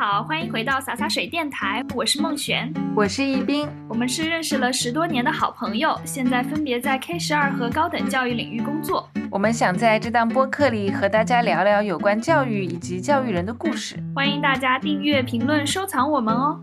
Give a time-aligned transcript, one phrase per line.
[0.00, 9.06] 好，欢迎回到洒洒水电台，我是孟璇，我是易斌，我们是认识了十多年的好朋友，现在分别在 K 十二和高等教育领域工作。
[9.30, 16.58] 我们想在这档播客里和大家聊聊有关教育以及教育人的故事，欢迎大家订阅、评论、收藏我们哦。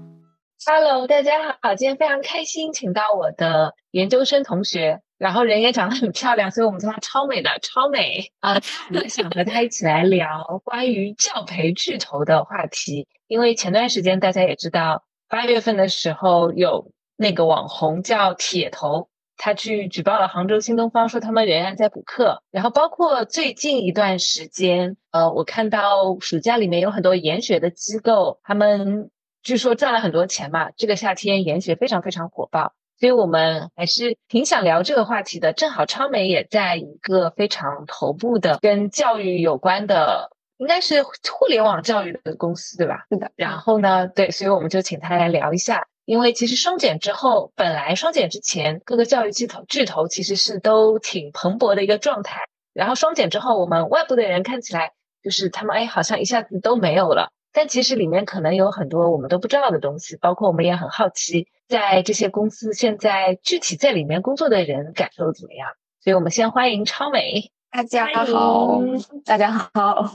[0.66, 5.02] Hello，大家好，今天非常开心，请到我的研究生同学。
[5.18, 8.54] 然后人也长得很漂亮，所以我们叫她超美的超美啊！
[8.94, 13.08] 我想和她一起来聊关于教培巨头的话题。
[13.28, 22.44] 因为前段时间大家也知道，八月份的时候有那个网红叫铁头，他去举报了杭州新东方，说他们仍然在补课。
[22.52, 29.10] 然后包括最近一段时间，呃，我看到暑假里面有很多研学的机构，他们
[29.42, 30.70] 据说赚了很多钱嘛。
[30.78, 32.74] 这个夏天研学非常非常火爆。
[33.00, 35.54] 所以我们还是挺想聊这个话题的。
[35.54, 43.06] 正好超美也在一个非常头部的跟教育有关的，应该是互联网教育的公司，对吧？
[43.12, 43.32] 是的。
[43.36, 45.86] 然后呢，对，所以我们就请他来聊一下。
[46.06, 52.40] 因为其实双减之后，本来双减之前各个教育巨头巨头其实是都挺蓬勃的一个状态。
[52.74, 57.34] 然后双减之后，我们外部的人看起来就是他们哎，好像一下子都没有了。
[57.58, 61.48] 但其实里面可能有很多我们都不知道的东西，包括我们也很好奇。
[61.68, 65.68] 在这些公司，现在具体在里面工作的人感受怎么样？
[66.00, 67.52] 所以我们先欢迎超美。
[67.72, 68.80] 大家好，
[69.26, 70.06] 大家好。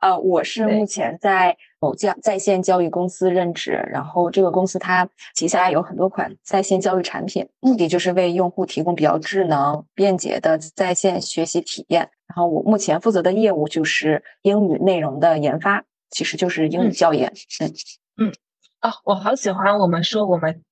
[0.00, 12.10] 呃，我是目前在某教在线教育公司任职，然后这个公司它旗下有很多款在线教育产品，目的就是为用户提供比较智能、便捷的在线学习体验。
[12.26, 17.32] 然后我目前负责的业务就是英语内容的研发，其实就是英语教研。
[17.60, 17.74] 嗯
[18.16, 18.32] 嗯。
[18.80, 20.62] 啊，我好喜欢我们说我们。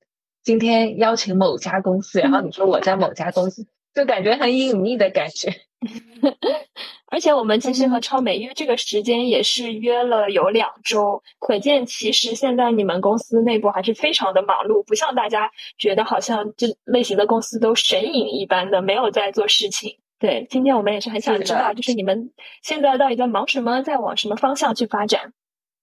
[0.43, 5.53] 今天邀请某家公司，然后你说我在某家公司，就感觉很隐秘的感觉。
[7.11, 19.99] 而且我们其实和超美约这个时间也是约了有两周，可见其实现在你们公司内部还是非常的忙碌，不像大家觉得好像这类型的公司都神隐一般的没有在做事情。
[20.19, 22.31] 对，今天我们也是很想知道，就是你们
[22.63, 25.33] 现在到底在忙什么，在往什么方向去发展？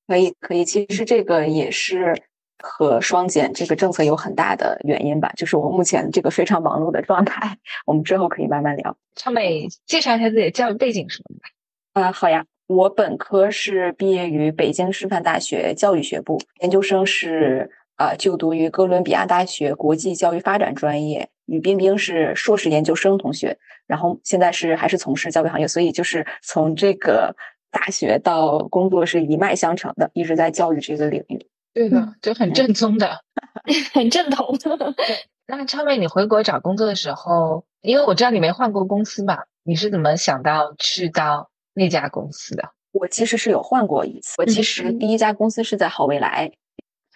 [0.07, 2.23] 可以，可以，其实这个也是。
[2.65, 8.95] 和双减这个政策有很大的原因吧，就是我目前这个非常忙碌的状态，我们之后可以慢慢聊。
[9.17, 12.07] 超美，介绍一下自己的教育背景什么的吧。
[12.07, 23.57] 啊，好呀，我本科是毕业于北京师范大学教育学部，研究生是啊就读于哥伦比亚大学国际教育发展专业，与冰冰是硕士研究生同学，
[23.87, 27.35] 然后现在是还是从事教育行业，所以就是从这个
[27.71, 31.47] 大学到工作是一脉相承的，一直在教育这个领域。
[31.73, 33.19] 对的，就很正宗的，
[33.93, 34.57] 很正统。
[35.47, 42.69] 那超美，你回国找工作的时候，因为我知道你没换过公司嘛，你是怎么想到去到那家公司的？
[42.91, 44.35] 我其实是有换过一次。
[44.37, 46.51] 我其实第一家公司是在好未来，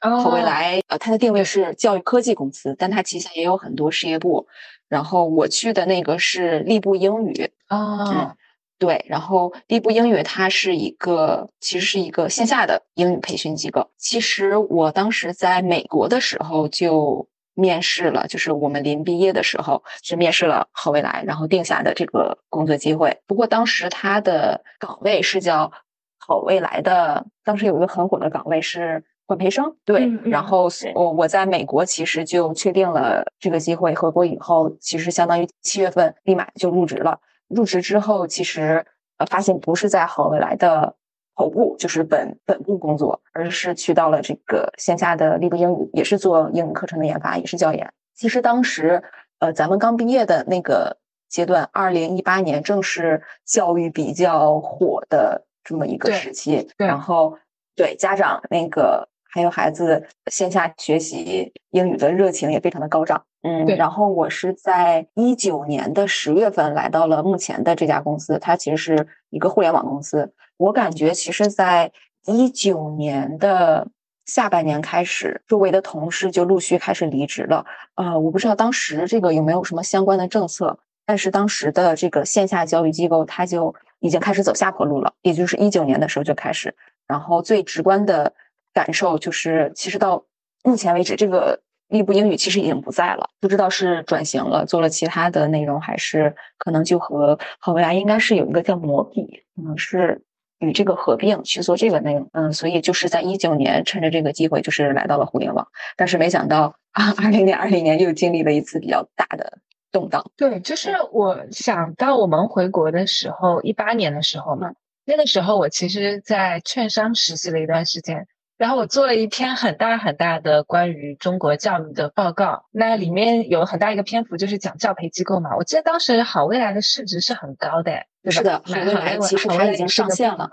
[0.02, 4.48] 好未来，呃，它的定位是教育科技公司，但它旗下也有很多事业部。
[4.88, 8.36] 然后我去的那个是吏部英语啊。
[8.80, 13.90] 对，然后第一步英语它是一个，其实是一个线下的英语培训机构。
[13.98, 23.20] 其实我当时在美国的时候就面试了，就是我们临毕业的时候是面试了好未来，然后定下的这个工作机会。
[23.26, 25.72] 不过当时他的岗位是叫
[26.20, 29.76] 好未来的，当时有一个很火的岗位是管培生。
[29.86, 37.20] 对，然后我我在美国其实就确定了这个机会，回国以后其实相当于七月份立马就入职了。
[37.50, 38.86] 入职之后，其实
[39.18, 40.96] 呃发现不是在好未来的
[41.36, 47.94] 头部，就是本本部工作，而是去到了这个线下的立步英语，也是做英语课程的研发，也是教研。
[48.16, 49.04] 其实当时
[49.40, 50.98] 呃咱们刚毕业的那个
[51.30, 57.38] 阶段，二零一八年正是教育比较火的这么一个时期，然后
[57.76, 59.10] 对家长那个。
[59.30, 70.34] 还有孩子线下学习英语的热情也非常的高涨，嗯，然后我是在一九年的十月份来到了目前的这家公司，它其实是一个互联网公司。
[70.58, 71.92] 我感觉其实，在
[72.26, 73.88] 一九年的
[74.26, 77.66] 下半年开始，周围的同事就陆续开始离职了。
[77.96, 86.74] 呃，我不知道当时这个有没有什么相关的政策，但是当时的这个线下教育机构，它就已经开始走下坡路了，也就是一九年的时候就开始，
[87.08, 88.34] 然后最直观的。
[88.78, 90.24] 感受就是，其实到
[90.64, 99.26] 目前为止，这个立步英语其实已经不在了，不知道是转型了，做了其他的内容，还是可能就和好未来应该是有一个叫摩比，
[99.56, 100.22] 可能是
[100.60, 102.30] 与这个合并去做这个内容。
[102.34, 109.58] 嗯，所以就是在一九年趁着这个机会，就是来到了互联网，但是没想到啊，二零年、二零年又经历了一次比较大的
[109.92, 110.24] 动荡。
[110.38, 118.28] 对，就是我想到我们回国的时候，一八年的时候嘛，那个时候我其实，在券商实习了一段时间。
[118.58, 125.56] 然后我做了一篇很大很大的关于中国教育的报告，那里面有很大一个篇幅就是讲教培机构嘛。
[125.56, 127.92] 我记得当时好未来的市值是很高的，
[128.24, 128.32] 对吧？
[128.32, 130.50] 是的，好未来其实它已经上线了，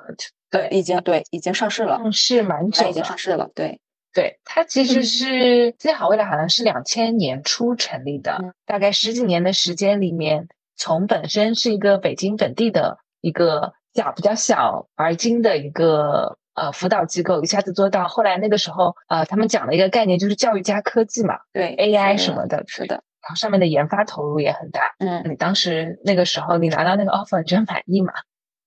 [0.51, 3.81] 对，已经对已经上市了，上市蛮久，已经上市了，对。
[4.13, 10.47] 对，它其实是记得好未来好像是两千年初成立的，大概十几年的时间里面，
[10.77, 16.37] 从本身是一个北京本地的一个小比较小而精的一个。
[16.55, 24.95] 呃，辅导机构一下子做到，后来那个时候，呃，他们讲了一个概念，就是教育加科技嘛，对，AI 什么的，是的，然后上面的研发投入也很大。
[24.99, 28.13] 嗯，你当时那个时候你拿到那个 offer，你觉得满意吗？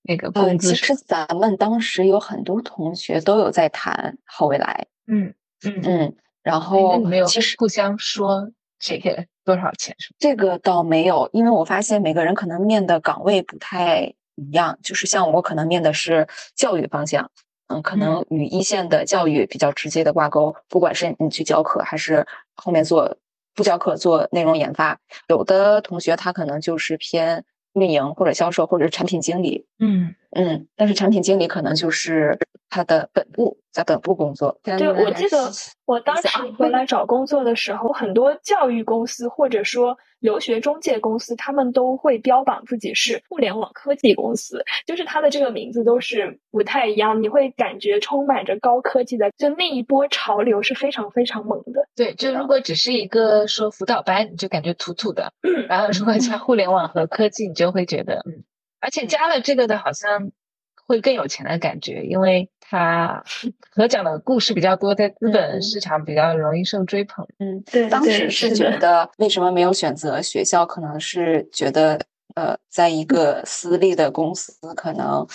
[0.02, 0.68] 那个工资？
[0.68, 4.86] 其实咱们当时有很多同学都有在谈好未来。
[5.06, 5.34] 嗯
[5.64, 17.30] 嗯嗯，然后没有其实互相说这个多少钱是这个倒没有，因为我发现每个人可能面的岗位不太一样，就是像我可能面的是教育方向。
[17.68, 22.26] 嗯，可能与一线的教育比较直接的挂钩，不管是你去教课，还是
[22.56, 23.16] 后面做
[23.54, 24.98] 不教课做内容研发，
[25.28, 27.44] 有的同学他可能就是偏
[27.74, 29.66] 运营或者销售或者产品经理。
[29.78, 30.14] 嗯。
[30.30, 32.38] 嗯，但是产品经理可能就是
[32.68, 34.58] 他的本部在本部工作。
[34.62, 35.50] 对，我记得
[35.86, 36.28] 我当时
[36.58, 39.96] 回来找工作的时候，很多教育公司或者说。
[40.20, 51.86] 留学中介公司，他们都会标榜自己是互联网科技公司，就是它的这个名字都是不太一样，你会感觉充满着高科技的，就那一波潮流是非常非常猛的。
[51.94, 55.30] 对，就如果只是一个说辅导班，你就感觉土土的；
[55.68, 58.42] 然后如果加互联网和科技，你就会觉得，嗯，
[58.80, 60.32] 而且加了这个的，好像。
[60.88, 63.24] 会更有钱的感觉，因为他
[63.74, 67.26] 可讲的故事比较多，在资本市场比较容易受追捧。
[67.38, 67.88] 嗯，对。
[67.88, 70.66] 当时是觉得为什么没有选择学校？
[70.66, 71.98] 可能是觉得
[72.34, 75.26] 呃，在一个私立的公司，可能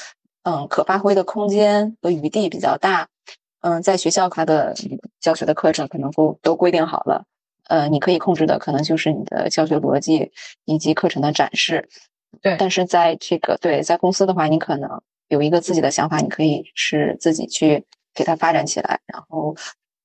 [0.44, 3.08] 嗯，可发挥的空间和余地比较大。
[3.62, 4.76] 嗯，在学校它的
[5.20, 7.26] 教学的课程可能都都规定好了，
[7.68, 10.32] 呃，你可以控制的可能就是你的教学逻辑
[10.66, 11.90] 以及课程的展示。
[12.44, 12.58] 对。
[12.60, 15.02] 但是在这个对在公司的话，你可能。
[15.28, 17.84] 有一个自己的想法，你可以是自己去
[18.14, 19.56] 给它发展起来，然后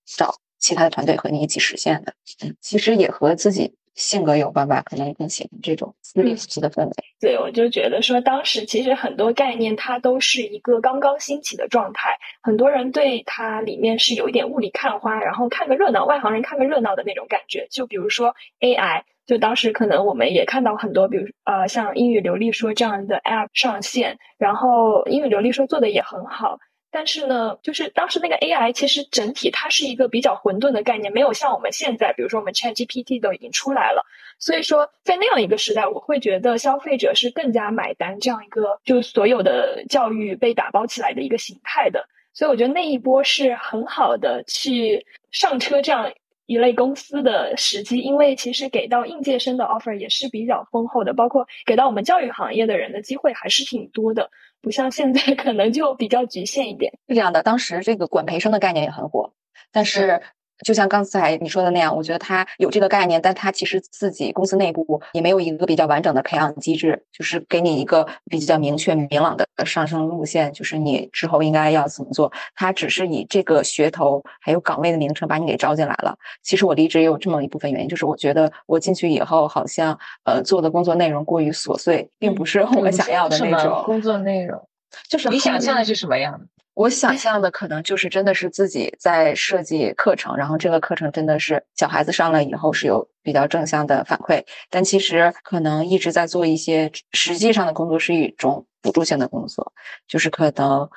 [0.06, 2.14] 找其他的团队和你一起实现的。
[2.44, 6.92] 嗯，其实也和自己性格有关吧，可能更喜欢这种私立式的氛围。
[7.20, 17.66] 对，我就觉得说，当时其实很多概念它都是一个刚刚兴起的状态，很多人对它里面是有一点雾里看花，然后看个热闹，外行人看个热闹的那种感觉。
[17.70, 19.02] 就比如说 AI。
[19.28, 26.58] 就当时可能我们也看到很多，比如呃像英语流利说这样的 App 上线，然后英语流利说做的也很好，
[26.90, 34.02] 但是呢，就是当时那个 AI 其实整体它是一个比较混沌的概念，没有像我们现在，比如说我们 ChatGPT 都已经出来了，
[34.38, 46.10] 所以说在那样一个时代，我会觉得消费者是更加买单这样一个就所有的教育被打包起来的一个形态的，所以我觉得那一波是很好的去上车这样。
[46.48, 54.30] 一类公司的时机，因为其实给到应届生的 offer 也是比较丰厚的，包括给到我们教育行业的人的机会还是挺多的，
[54.62, 56.90] 不像现在可能就比较局限一点。
[57.06, 59.34] 是这样的，当时这个管培生的概念也很火，
[59.70, 60.22] 但是。
[60.64, 72.32] 就像刚才你说的那样，我觉得他有这个概念，但他其实自己公司内部也没有一个比较完整的培养机制，就是给你一个比较明确明朗的上升路线，就是你之后应该要怎么做。
[72.54, 76.16] 他只是以这个噱头还有岗位的名称把你给招进来了。
[76.42, 84.60] 其实我离职也有这么一部分原因，就是我觉得我进去以后好像呃做的工作内容过于琐碎，并不是我想要的那种工作内容。
[85.08, 86.46] 就是你想象的是什么样的？
[86.78, 99.72] 我想象的可能就是真的是自己在设计课程，然后这个课程真的是小孩子上了以后是有比较正向的反馈，但其实可能一直在做一些实际上的工作是一种辅助性的工作，
[100.06, 100.88] 就是可能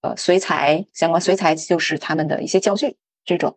[0.00, 3.56] 呃随才相关随才就是他们的一些教具这种。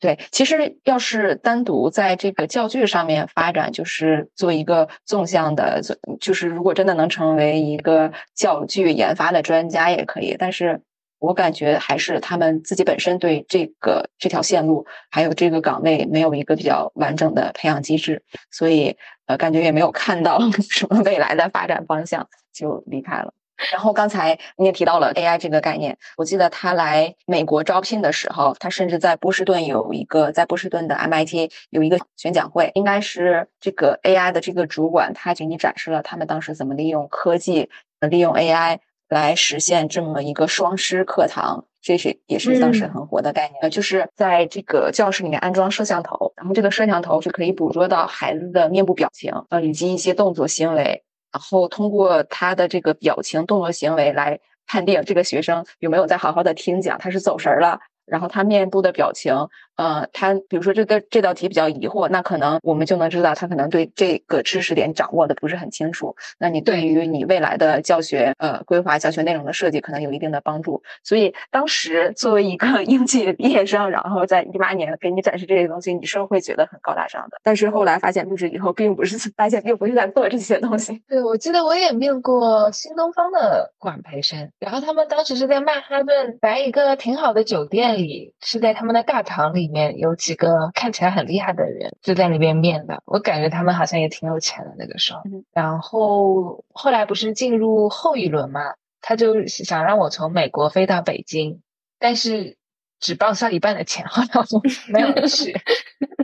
[0.00, 5.80] 对，其实要是单独在这个教具上面发展，就是做一个纵向的，
[6.20, 10.82] 就是如果真的能成为一个教具研发的专家也可以，但是。
[11.24, 20.38] 我感觉还是他们自己本身对这个这条线路还有这个岗位没有一个比较完整的培养机制，所以呃感觉也没有看到
[20.70, 23.32] 什么未来的发展方向就离开了。
[23.72, 37.70] 然后刚才你也提到了 AI 这个概念，我记得他来美国招聘的时候，他甚至在波士顿有一个在波士顿的 MIT 有一个宣讲会，应该是这个 AI 的这个主管他给你展示了他们当时怎么利用科技
[38.10, 38.80] 利用 AI。
[39.08, 43.60] 来实现这么一个双师课堂，这是也是当时很火的概念。
[43.62, 59.34] 呃，就是在这个教室里面安装摄像头，然后这个摄像头是可以捕捉到孩子的面部表情，呃，以及一些动作行为，然后通过他的这个表情、动作、行为来判定这个学生有没有在好好的听讲，他是走神儿了，然后他面部的表情，
[59.76, 66.16] 呃，他比如说这个这道题比较疑惑，那可能我们就能知道他可能对这个知识点掌握的不是很清楚。
[66.38, 70.82] 那你对于你未来的教学呃规划、教学内容的设计可能有一定的帮助。
[71.02, 77.38] 所以当时作为一个 应届毕业生，然后在一八年给你展示这些东西，你是会觉得很高大上的。
[77.42, 81.02] 但是后来发现入职以后，并不是发现并不是在做这些东西。
[81.08, 93.02] 对，我记得我也面过新东方的管培生，然后他们当时是在曼哈顿来一个挺好的酒店里，是在他们的大堂里面，有几个看起来很厉害的人就在那边面的。
[93.04, 95.20] 我感觉他们好像也挺有钱的那个时候。
[95.52, 98.60] 然后后来不是进入后一轮嘛，
[99.00, 101.60] 他就想让我从美国飞到北京，
[101.98, 102.56] 但是
[103.00, 105.54] 只报销一半的钱，后来我就没有去。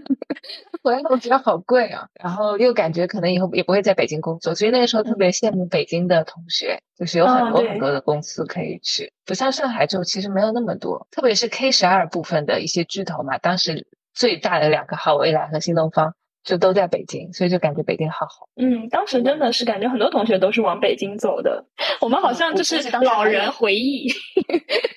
[0.83, 18.49] 回来我觉得好贵啊，然后又感觉可能以后也不会在北京工作，所以那个时候特别羡慕北京的同学，就是有很多很多的公司可以去，不像上海就其实没有那么多，特别是 K 十二部分的一些巨头嘛，当时最大的两个好未来和新东方就都在北京，所以就感觉北京好好。
[18.57, 21.67] 嗯，当时真的是感觉很多同学都是往北京走的，
[22.01, 24.09] 我们好像就是老人回忆。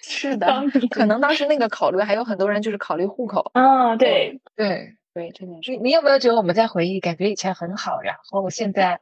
[0.01, 3.51] 是的，可能当时那个考虑还有很多人就是考虑户口。
[3.53, 4.95] 啊，对对。
[5.13, 5.77] 对，真的是。
[5.77, 8.99] 你有没有觉得我们在回忆，感觉以前很好，然后现在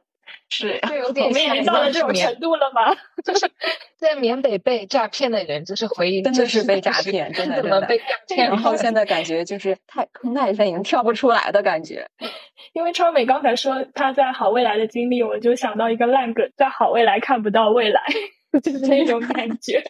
[0.48, 2.94] 是就有点我们已经到了这种程度了吗？
[3.24, 3.50] 就是
[3.96, 8.48] 在缅北被诈骗的人，就是回忆，真的是被诈骗，真的怎么被诈骗？
[8.48, 12.06] 然后现在感觉就是太坑太深，已经跳不出来的感觉。
[12.74, 18.02] 因为超美刚才说他在好未来的经历，我就想到一个烂梗，在好未来看不到未来，
[18.62, 19.82] 就是那种感觉。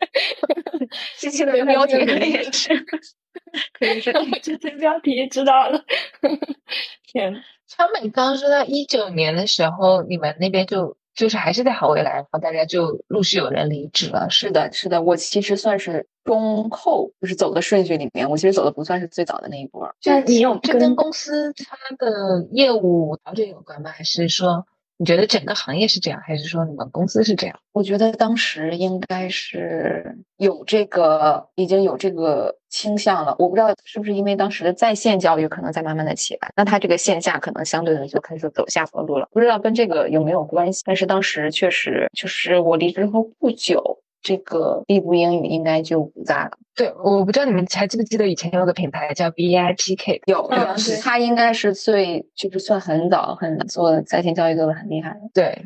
[1.19, 2.87] 这期的标题也是。
[3.79, 5.83] 可以是这些标题知道了。
[7.07, 7.35] 天，
[7.67, 14.29] 超美刚说到一九年的时候，你们那边就就是还是在好未来，然后大家就陆续有人离职了。
[14.31, 19.95] 是的，是的，我其实算是中后，就是走的顺序里面，我其实走的不算是最早的那一波。
[20.01, 23.91] 就你有这跟公司它的业务调整有关吗？
[23.91, 24.67] 还是说？
[25.03, 27.59] 你觉得整个行业是这样，还是说你们公司是这样？
[27.73, 33.35] 我觉得当时应该是有这个，已经有这个倾向了。
[33.41, 39.27] 我不知道是不是因为当时的在线教育可能在慢慢的起来，那它这个线下可能相对的就开始走下坡路了。
[39.33, 40.83] 不知道跟这个有没有关系？
[40.87, 43.99] 但是当时确实就是我离职后不久。
[44.23, 46.53] 这个必不英语应该就不在了。
[46.75, 50.49] 对，我不知道你们还记不记得以前有个品牌叫 VIPK，有，
[51.03, 55.21] 它应该是最就是算很早很做在线教育做的很厉害的。
[55.35, 55.63] 对，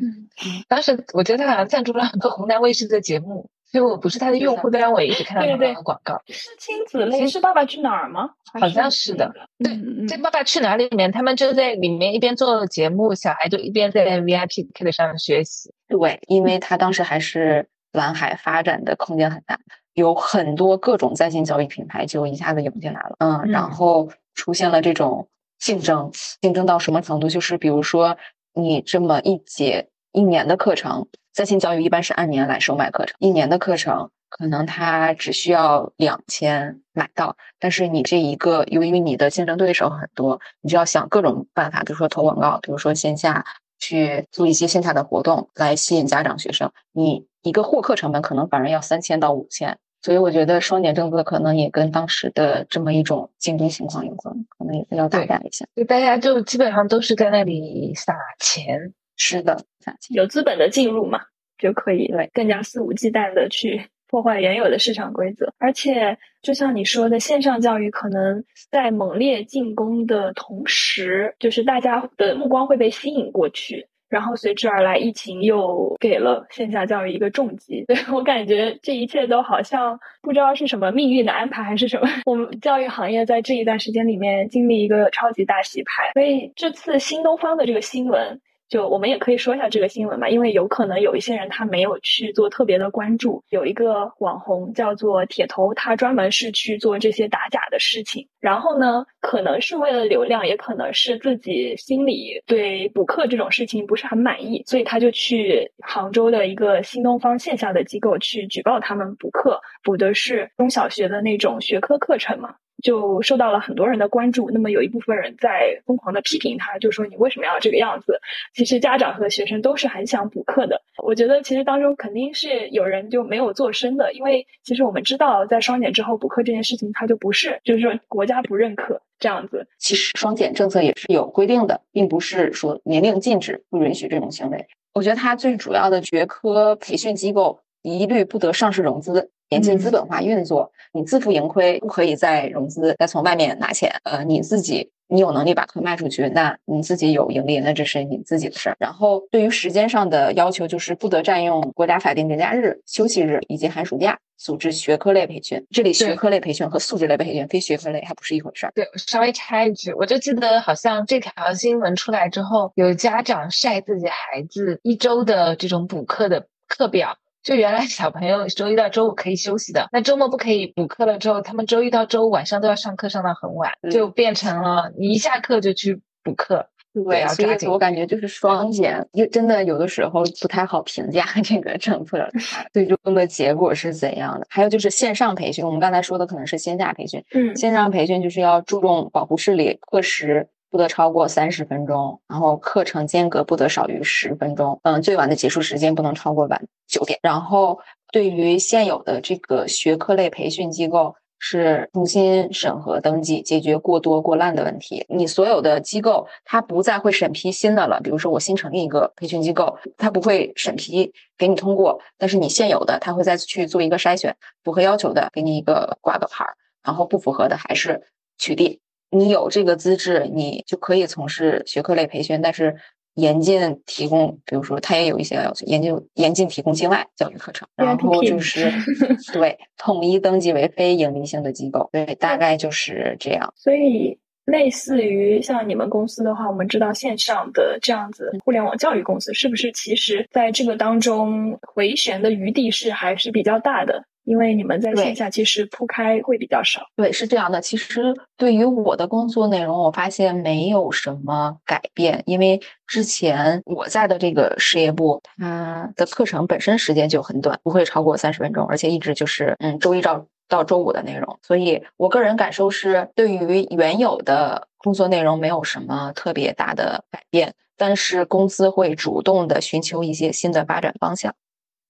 [0.67, 6.21] 当时我觉得他好像赞助了很多湖南卫视的节目，所以我不是他的用户，但我一直看到他的广告。
[6.27, 8.31] 是亲子类，是《爸爸去哪儿》吗？
[8.59, 9.33] 好像是的。
[9.63, 9.71] 对，
[10.07, 15.71] 在《爸爸去哪儿》里面，他们就在里面一边做节目，小孩就一边在 VIPK 的上面学习。
[15.87, 17.69] 对，因为他当时还是。
[17.91, 19.59] 蓝海发展的空间很大，
[19.93, 25.27] 有很多各种在线教育品牌就一下子涌进来了，嗯，然后出现了这种
[25.59, 27.29] 竞争，竞争到什么程度？
[27.29, 28.17] 就是比如说
[28.53, 43.45] 你这么一节一年的课程，在线教育一般是按年来收买课程，一年的课程可能它只需要两千买到，但是你这一个由于你的竞争对手很多，你就要想各种办法，比如说投广告，比如说线下
[43.79, 47.25] 去做一些线下的活动来吸引家长学生，你。
[47.43, 55.65] 一个获客成本可能反而要三千到五千，所以我觉得双减政策可能也跟当时的这么一种竞争情况有关，可能也是要大干一下。
[55.73, 61.21] 就大家就基本上都是在那里撒钱，是的，撒钱有资本的进入嘛，
[61.57, 65.53] 就可以对更加肆无忌惮的去破坏原有的市场规则。
[65.57, 73.87] 而且就像你说的，线上教育可能在猛烈进攻的同时，就是大家的目光会被吸引过去。
[74.09, 77.83] 然后随之而来，疫情又给了线下教育一个重击。
[77.91, 82.07] 对我感觉这一切都好像不知道是什么命运的安排，还是什么。
[82.25, 88.39] 我们教育行业在这一段时间里面经历一个超级大洗牌，所以这次新东方的这个新闻。
[88.69, 93.43] 就我们也可以说一下这个新闻吧，因为有可能有一些人他没有去做特别的关注。
[93.49, 98.27] 有一个网红叫做铁头，他专门是去做这些打假的事情。
[98.39, 112.55] 然后呢，可能是为了流量，也可能是自己心里对补课这种事情不是很满意，所以他就去杭州的一个新东方线下的机构去举报他们补课，补的是中小学的那种学科课程嘛。
[112.83, 114.49] 就受到了很多人的关注。
[114.51, 118.19] 那么有一部分人在疯狂的批评他，就说你为什么要这个样子？
[118.53, 120.81] 其实家长和学生都是很想补课的。
[121.03, 129.67] 我觉得其实当中肯定是有人就没有做声的，因为其实我们知道，在双减之后补课这件事情，它就不是就是说国家不认可这样子。
[129.77, 134.67] 其实双减政策也是有规定的，并不是说年龄禁止不允许这种行为。
[134.93, 137.59] 我觉得它最主要的学科培训机构。
[137.87, 140.71] 一律不得上市融资，严禁资本化运作。
[140.93, 143.91] 你自负盈亏，不可以再融资，再从外面拿钱。
[144.03, 148.75] 呃，你自己你有能力把课卖出去，那你自己有盈利，那这是你自己的事儿。
[148.79, 154.17] 然后对于时间上的要求，就是不得占用国家法定节假日、休息日以及寒暑假。
[154.39, 158.71] 组织学科类培训，这里学科类培训和素质类培训非学科类还不是一回事儿。
[158.75, 167.17] 对，稍微插一句，我就记得好像这条新闻出来之后，有家长晒自己孩子一周的这种补课的课表，
[167.47, 176.67] 就原来小朋友周一到周五可以休息的，那周末不可以补课了之后，他们周一到周五晚上都要上课，上到很晚，就变成了你一下课就去补课。
[176.93, 182.27] 对，所以我感觉就是双减，真的有的时候不太好评价这个政策
[182.73, 184.45] 最终的结果是怎样的。
[184.49, 197.19] 还有就是线上培训，我们刚才说的可能是线下培训，嗯，线上培训就是要注重保护视力，课时不得超过三十分钟，然后课程间隔不得少于十分钟，嗯，最晚的结束时间不能超过晚九点。
[197.21, 197.79] 然后
[198.11, 201.15] 对于现有的这个学科类培训机构。
[201.39, 205.05] 是重新审核登记，解决过多过烂的问题。
[205.07, 208.01] 你所有的机构，它不再会审批新的了。
[208.03, 218.01] 比如说，我新成立一个培训机构，它不会审批给你通过，但是你现有的，它会再去做一个筛选，符合要求的给你一个挂个牌儿，然后不符合的还是
[218.39, 218.79] 取缔。
[219.09, 222.75] 你有这个资质，你就可以从事学科类培训，但是。
[223.17, 228.71] 严禁提供，比如说，他也有一些要求，严禁严禁提供境外教育课程，然后就是
[229.33, 233.51] 对统一登记为非盈利性的机构，对，大概就是这样。
[233.55, 244.03] 所以，类似于像你们公司的话，我们知道线上的这样子互联网教育公司，是不是其实在这个当中回旋的余地是还是比较大的？
[244.27, 246.81] 因为你们在线下其实铺开会比较少。
[246.97, 247.61] 对，是这样的。
[247.61, 252.21] 其实对于我的工作内容，我发现没有什么改变。
[252.25, 261.39] 因为之前我在的这个事业部，它的课程本身时间就很短，不会超过三十分钟，而且一直就是嗯周一到到周五的内容。
[261.41, 271.33] 所以我个人感受是，对于原有的工作内容没有什么特别大的改变，但是公司会主动的寻求一些新的发展方向。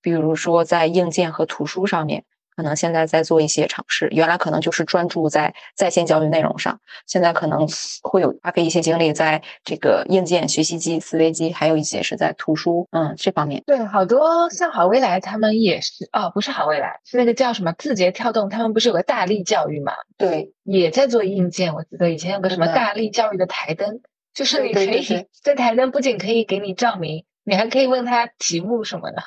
[0.07, 2.23] 比如说，在硬件和图书上面，
[2.55, 4.07] 可能现在在做一些尝试。
[4.13, 7.67] 原来可能就是专注在在线教育内容上，现在可能
[8.03, 13.61] 会有花费一些精力在这个硬件、学习机、思维机，还有一些是在图书，嗯，这方面。
[13.65, 19.91] 对，好多像好未来他们也是，哦，不是好未来，是那个叫什么字节跳动，他们不是有个大力教育嘛？
[20.17, 21.75] 对，也在做硬件。
[21.75, 23.99] 我记得以前有个什么大力教育的台灯，
[24.33, 29.23] 就是你可以这台灯不仅可以给你照明，你还可以问他题目什么的。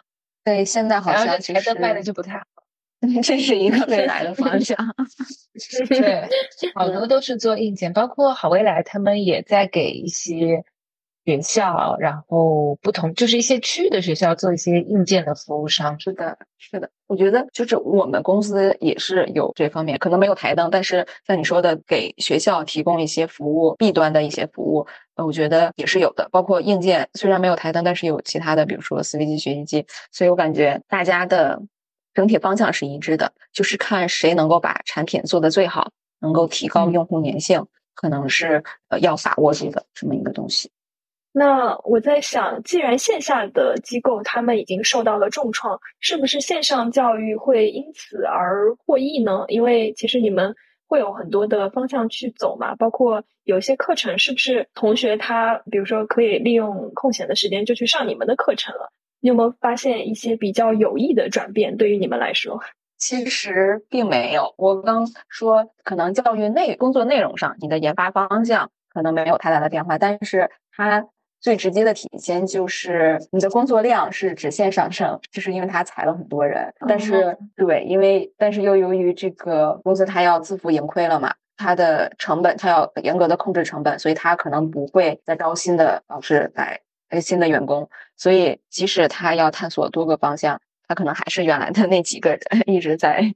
[0.51, 2.45] 对，现在好像其实卖的就不太好，
[3.23, 4.77] 这是一个未来的方向。
[5.89, 6.29] 对，
[6.75, 10.65] 好多都是做硬件，包括好未来，他们也在给一些
[11.25, 15.99] 学校，然后不同就是一些区域的学校做一些硬件的服务商。
[16.01, 24.87] 是的，是的，我觉得就是我们公司也是有这方面，可能没有台灯，但是像你说的，给学校提供一些服务弊端的一些服务。
[25.17, 31.61] 我觉得也是有的，包括硬件虽然没有台灯，但是有其他的，比如说思维机、学习机，所以我感觉大家的
[32.15, 40.71] 整体方向是一致的，就是看谁能够把产品做得最好，能够提高用户粘性，可能是呃要把握住的这么一个东西。
[41.33, 49.45] 那我在想，既然线下的机构他们已经受到了重创，是不是线上教育会因此而获益呢？
[49.49, 50.55] 因为其实你们。
[50.91, 58.91] 会有很多的方向去走嘛，包括有些课程是不是同学他，比如说可以利用空闲的时间就去上你们的课程了？
[59.21, 61.77] 你有没有发现一些比较有益的转变？
[61.77, 62.61] 对于你们来说，
[62.99, 64.53] 其实并没有。
[64.59, 71.07] 我刚说，可能教育内工作内容上，你的研发方向可能没有太大的变化，但是它。
[71.41, 76.71] 最直接的体现就是你的工作量是直线上升，就是因为他裁了很多人。
[76.87, 86.79] 但是对，因为但是又由于这个公司它要自负盈亏了嘛，它的成本它要严格的控制成本，所以它可能不会再招新的老师来
[87.23, 87.89] 新的员工。
[88.17, 93.35] 所以即使他要探索多个方向，他可能还是原来的那几个人 一直在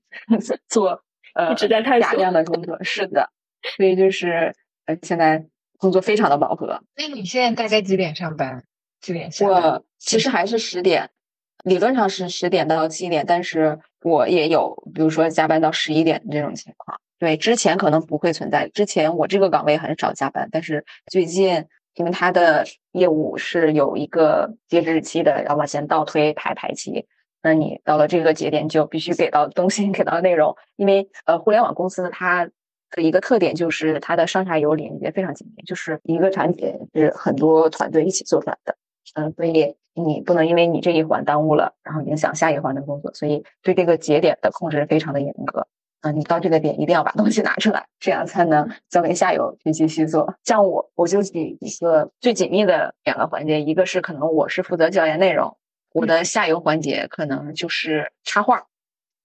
[0.68, 1.02] 做
[1.34, 2.76] 呃一直在探索大量的工作。
[2.84, 3.30] 是的，
[3.78, 5.46] 所以就是呃现在。
[5.78, 6.82] 工作非常的饱和。
[6.96, 8.64] 那你现在大概几点上班？
[9.00, 9.62] 几点下班？
[9.62, 11.10] 我其实还是十点，
[11.64, 16.98] 理论上是十点到七点，但是我也有，比如说加班到十一点这种情况。
[17.18, 18.68] 对，之前可能不会存在。
[18.68, 27.06] 之前我这个岗位很少加班，但是最近因为他的业务是有一个截止日期的，要往前倒推排排期，
[27.42, 30.56] 那你到了这个节点就必须给到东西， 给到内容。
[30.76, 32.48] 因为呃，互联网公司它。
[32.94, 38.76] 的一个特点就是它的上下游连接非常紧密，就是一个产品是很多团队一起做出来的。
[39.14, 45.66] 嗯，所以你不能因为你这一环耽误了，然后影响下一环的工作，所以对这个节点的控制非常的严格。
[46.00, 50.34] 嗯，你到这个点一定要把东西拿出来，这样才能交给下游去继续做。
[50.44, 55.56] 像我，我就举一个最紧密的两个环节，一个是可能我是负责教研内容，
[55.92, 58.66] 我的下游环节可能就是插画。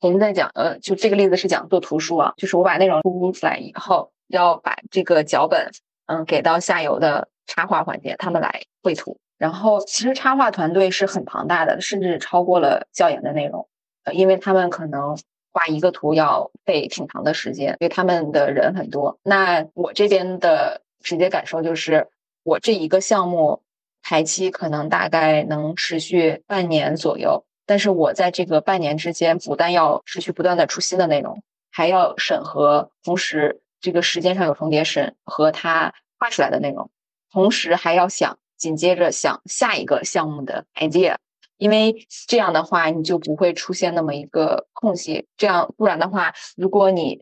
[0.01, 5.71] 我们在讲，呃，就这个例子是讲做图书啊，就是我把内容输出来以后，要把这个脚本，
[6.07, 9.17] 嗯，给到下游的插画环节，他们来绘图。
[9.38, 13.67] 然后其实插画团队是很庞大的，甚至超过了教研的内容，
[14.03, 15.17] 呃，因为他们可能。
[15.51, 19.17] 画一个图要费挺长的时间，因为他们的人很多。
[19.23, 22.07] 那我这边的直接感受就是，
[22.43, 23.63] 我这一个项目
[24.03, 36.89] 排期可能大概能持续半年左右，但是我在这个半年之间，不但要持续不断的出新的内容，还要审核，同时这个时间上有重叠审和他画出来的内容，
[37.32, 41.17] 同时还要想紧接着想下一个项目的 idea。
[41.58, 45.27] 因为这样的话，你就不会出现那么一个空隙。
[45.38, 47.21] 这样不然的话，如果你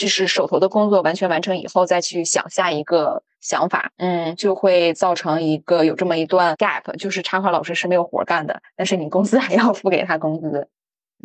[0.00, 10.66] 就是手头的工作完全完成以后，再去想下一个想法，嗯，就会造成一个有这么一段 gap，就是插画老师是没有活干的，但是你公司 还要付给他工资，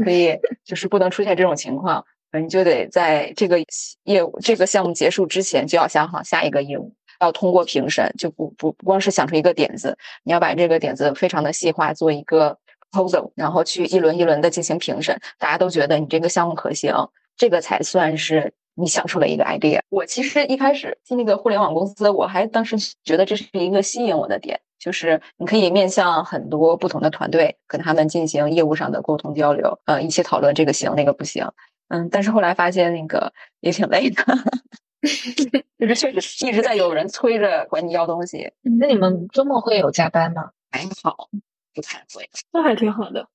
[0.03, 2.05] 所以就是不能出现这种情况。
[2.37, 3.57] 你就得在这个
[4.03, 6.93] 业务这个项目结束之前，就要想好下一个业务。
[7.21, 12.57] 要通过评审，就不不不光是想出一个点子，你要把这个点子非常的细化，做一个
[12.91, 16.93] proposal，然后去一轮一轮的进行评审，大家都觉得你这个项目可行，
[17.37, 19.79] 这个才算是你想出了一个 idea。
[19.89, 31.49] 我其实一开始进那个互联网公司，我还当时觉得这是一个吸引我的点，就是你可以面向很多不同的团队，跟他们进行业务上的沟通交流，呃，一起讨论这个行那个不行，
[31.87, 34.23] 嗯，但是后来发现那个也挺累的。
[35.77, 38.51] 就是确实一直在有人催着管你要东西。
[38.79, 40.49] 那你们周末会有加班吗？
[40.71, 41.29] 还好，
[41.75, 42.27] 不太会。
[42.51, 43.27] 那还挺好的。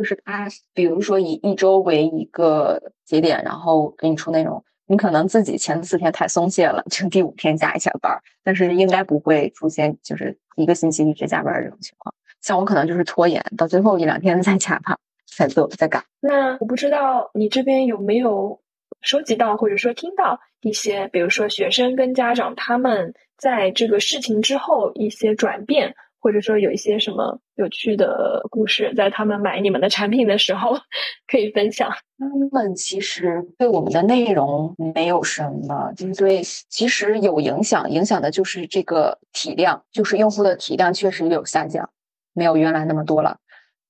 [0.00, 8.18] 就是他，比如说以一周为一个节点，然后给你出内容，你可能自己前四天太松懈了，就第五天加一下班。
[8.42, 12.14] 但是应该不会出现就是一个星期一直加班这种情况。
[12.40, 16.02] 像我可能就是拖延到最后一两天再加班，才做再赶。
[16.20, 18.58] 那我不知道你这边有没有
[19.02, 20.40] 收集到或者说听到。
[20.62, 30.76] 一些，比如说学生跟家长，他们在这个事情之后一些转变，或者说有一些什么有趣的故事，在他们买你们的产品的时候
[31.26, 31.90] 可以分享。
[32.18, 41.88] 他们其实对我们的内容没有什么，就是对，其实有影响，影响的就是这个体量，就是用户的体量确实有下降，
[42.34, 43.38] 没有原来那么多了。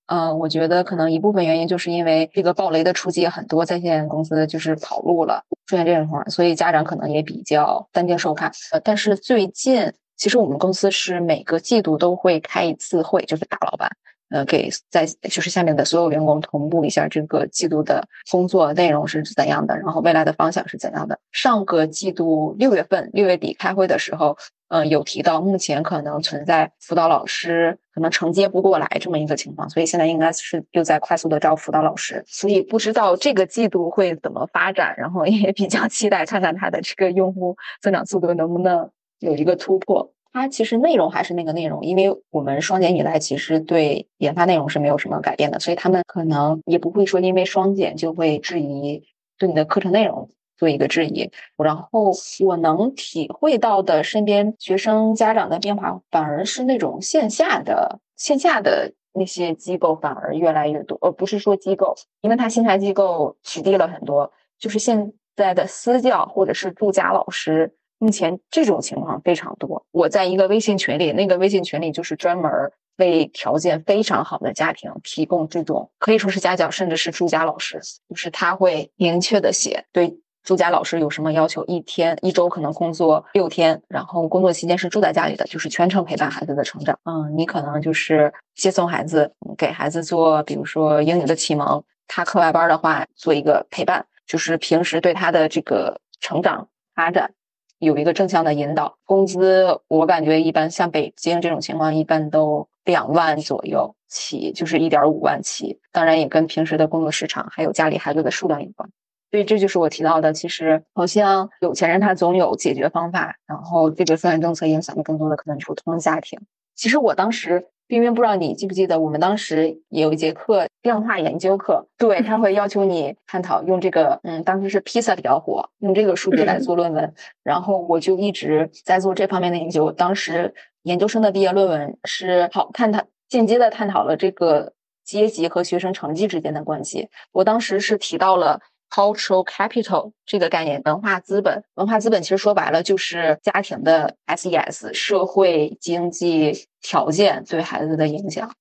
[0.06, 8.50] 嗯，我觉得可能一部分原因就是因为这个暴雷的出击很多，在线公司就是跑路了，出现这种情况，所以家长可能也比较担惊受怕。
[8.72, 13.90] 呃，但是最近其实我们公司是每个季度都会开一次会，就是大老板
[14.28, 21.18] 呃给在就是下面的所有员工同步一下这个季度的工作内容是怎样的，然后未来的方向是怎样的。
[21.32, 24.36] 上个季度六月份六月底开会的时候。
[24.72, 38.88] 嗯，有提到目前可能存在辅导老师可能承接不过来这么一个情况，所以现在应该是又在快速的招辅导老师，所以不知道这个季度会怎么发展，然后也比较期待看看它的这个用户增长速度能不能
[39.20, 40.12] 有一个突破。
[40.32, 49.04] 它其实内容还是那个内容，因为我们双减以来其实对研发内容是没有什么改变的，所以他们可能也不会说因为双减就会质疑
[49.38, 50.28] 对你的课程内容。
[50.56, 52.12] 做一个质疑，然后
[52.44, 69.86] 我能体会到的身边学生家长的变化，反而是那种线下的线下的那些机构反而越来越多，而不是说机构，因为他线下机构取缔了很多，就是现在的私教或者是住家老师，目前这种情况非常多。
[69.92, 72.50] 我在一个微信群里，那个微信群里就是专门
[72.96, 80.18] 为条件非常好的家庭提供这种可以说是家教，甚至是住家老师，就是他会明确的写对。
[80.42, 81.62] 住家老师有什么要求？
[81.66, 86.98] 一天一周可能工作六天，然后工作期间是住在家里的，就是全程陪伴孩子的成长。
[87.04, 91.84] 嗯，你可能就是接送孩子，给孩子做，比如说英语的启蒙。
[92.08, 97.34] 他课外班的话，做一个陪伴，就是平时对他的这个成长发展
[97.80, 98.98] 有一个正向的引导。
[99.04, 105.80] 工资我感觉一般，像北京这种情况，一般都两万左右起，就是一点五万起。
[105.90, 108.88] 当然也跟平时的工作时长还有家里孩子的数量有关。
[109.30, 116.38] 所以这就是我提到的，其实好像有钱人他总有解决方法，然后这个三元政策影响的更多的可能是普通家庭。
[116.74, 129.90] 其实我当时冰冰不知道你记不记得，我们当时有一节课量化研究课，对他会要求你探讨用这个，嗯，当时是披萨比较火，用这个数据来做论文，然后我就一直在做这方面的研究。
[129.90, 134.72] 当时研究生的毕业论文是好探讨间接的探讨了这个
[135.04, 137.08] 阶级和学生成绩之间的关系。
[137.32, 138.60] 我当时是提到了。
[138.90, 148.52] Cultural capital 这个概念，文化资本，文化资本其实说白了就是家庭的 SES 社会经济条件对孩子的影响。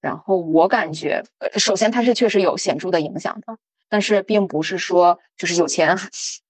[0.00, 1.22] 然后我感觉，
[1.56, 3.56] 首先它是确实有显著的影响的，
[3.88, 5.96] 但是并不是说就是有钱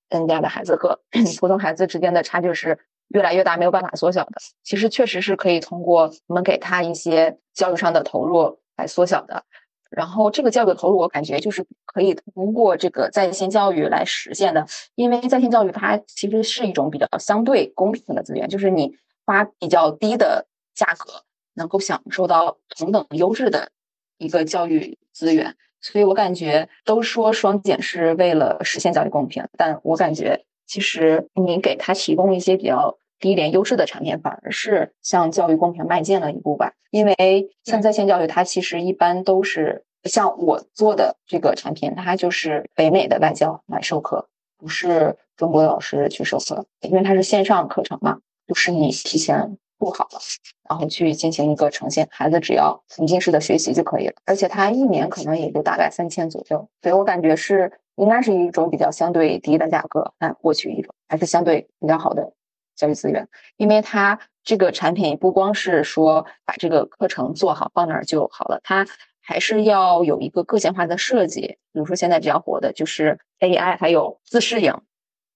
[0.08, 1.00] 人家的孩子和
[1.38, 4.32] 普通孩子之间的差距是越来越大，没有办法缩小的。
[4.62, 9.44] 其实确实是可以通过我们给他一些教育上的投入来缩小的。
[9.90, 21.22] 然后这个教育的投入，我感觉就是可以通过这个在线教育来实现的，因为在线教育它其实是一种比较相对公平的资源，就是你花比较低的价格，
[21.54, 23.70] 能够享受到同等优质的
[24.18, 25.56] 一个教育资源。
[25.80, 32.98] 所以我感觉都说双减是为了实现教育公平，但我感觉其实你给他提供一些比较。
[33.18, 50.20] 低廉优质的产品反而是向教育公平迈进了一步吧，因为像在线教育，它其实一般都是像我做的这个产品，它就是北美的外教来授课，不是中国老师去授课，因为它是线上课程嘛，就是你提前录好了，
[50.68, 62.32] 然后去进行一个呈现，孩子只要沉浸式的学习就可以了，而且它一年可能也就大概三千左右，所以我感觉是应该是一种比较相对低的价格来获取一种还是相对比较好的。
[62.76, 68.86] 教育资源，因为它这个产品不光是说把这个课程做好放那儿就好了，它
[69.20, 71.58] 还是要有一个个性化的设计。
[71.72, 74.72] 比如说现在比较火的就是 AI，还有自适应。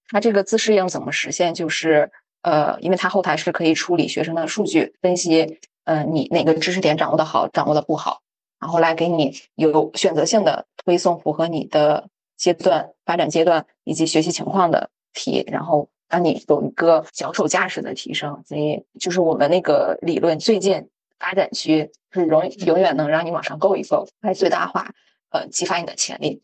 [0.07, 1.53] 它这个自适应怎么实现？
[1.53, 8.21] 就是呃，因为它后台是可以处理学生的数据，分析呃你哪个知识点掌握的好，掌握的不好，
[8.59, 15.89] 然后来给你有选择性的推送符合你的阶段发展阶段以及学习情况的题，然后。
[16.11, 24.91] 让你有一个脚手架式的提升，所以就是我们那个理论最近发展区是永永远能让你往上够一够，来最大化
[25.29, 26.43] 呃激发你的潜力。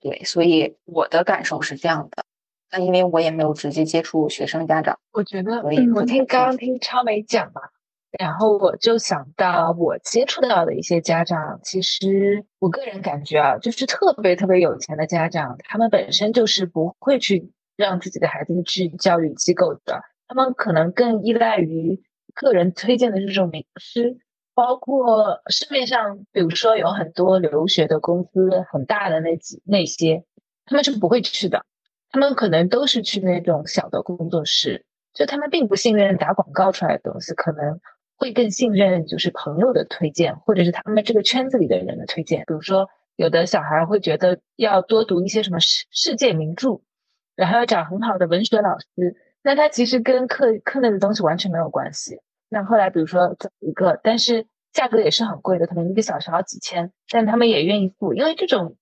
[0.00, 2.24] 对，所以我的感受是这样的。
[2.70, 5.70] 那因为我也没有直接接触学生家长，我觉得我
[6.06, 7.60] 听刚刚听超美讲嘛，
[8.18, 17.52] 然后我就想到我接触到的一些家长，其实我个人感觉啊，就是特别特别有钱的家长，他们本身就是不会去。
[17.82, 22.00] 让自己的孩子去教育机构的，他们可能更依赖于
[22.32, 24.16] 个人推荐的这种名师，
[24.54, 30.24] 包括市面上，比如说有很多留学的公司，很大的那几那些，
[30.64, 31.66] 他们是不会去的，
[32.10, 37.80] 他们可能都是去那种小的工作室，就他们并不信任打广告出来的东西，可能
[38.16, 46.80] 会更信任就是朋友的推荐，或者是他们这个圈子里的人的推荐，比如说有的小孩会觉得要多读一些什么世世界名著。
[47.42, 52.20] 然后要找很好的文学老师，那他其实跟课课内的东西完全没有关系。
[52.48, 58.76] 那后来比如说找一个，但是价格也是很贵的，可能一个小时好几千，但他们也愿意付，因为这种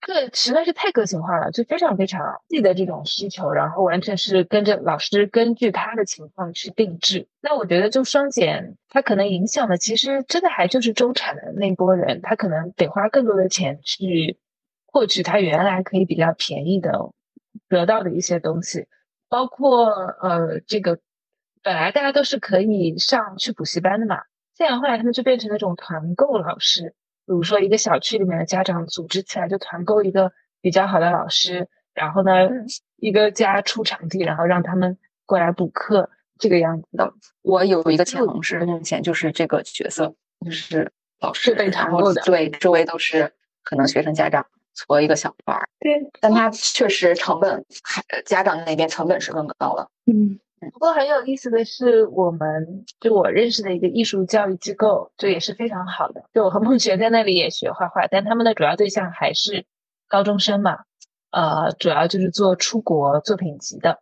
[0.00, 7.28] 课实在是太个性化了，就非常非常自己的这种需求，然后完全是跟着老师根据他的情况去定制。
[7.42, 14.38] 那我觉得就双减，它可能影响的其实真的还就是中产的那波人，他可能得花更多的钱去
[14.86, 17.10] 获取他原来可以比较便宜的。
[17.68, 18.86] 得到的一些东西，
[19.28, 19.86] 包括
[20.20, 20.98] 呃，这个
[21.62, 24.22] 本来大家都是可以上去补习班的嘛，
[24.54, 26.94] 现在后来他们就变成那种团购老师，
[27.26, 32.48] 比如说一个小区里面的家长组织起来就团购一个比较好的老师，然后呢，
[32.96, 37.12] 一个家出场地，然后让他们过来补课，这个样子的。
[37.42, 44.46] 我有一个前同事，目前就是这个角色，就是老师被团购的，对，周围都是可能学生家长。
[44.78, 49.88] 搓一个小团儿，对，但它确实成本，还家长那边成本是更高了。
[50.06, 50.38] 嗯，
[50.72, 56.22] 不过很有意思的是，我们就我认识的一个艺术教育机构，就也是非常好的。
[56.32, 59.66] 就我和孟学在那里也学画画，但他们的主要对象还是
[60.06, 60.78] 高中生嘛，
[61.32, 64.00] 呃，主要就是做出国作品集的。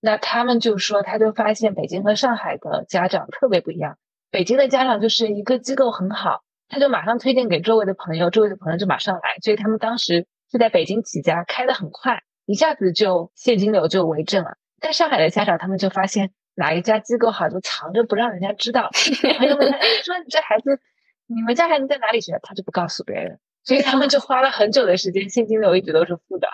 [0.00, 3.98] 那他们就说，他就发现北京和上海的家长特别不一样。
[4.30, 6.42] 北京的家长就是一个机构很好。
[6.74, 14.56] 他就马上推荐给周围的朋友，周围的朋友就马上来，所以他们当时是在北京起家，开的很快，一下子就现金流就为正了。
[14.80, 18.90] 但上海的家长他们就发现哪一家机构好，就藏着不让人家知道。
[19.38, 19.70] 朋友们
[20.02, 20.80] 说：“你这孩子，
[21.28, 26.48] 你们家孩子在哪里学？”他就不告诉别人，所以他们就花了很久的时间，现金流一直都是负的。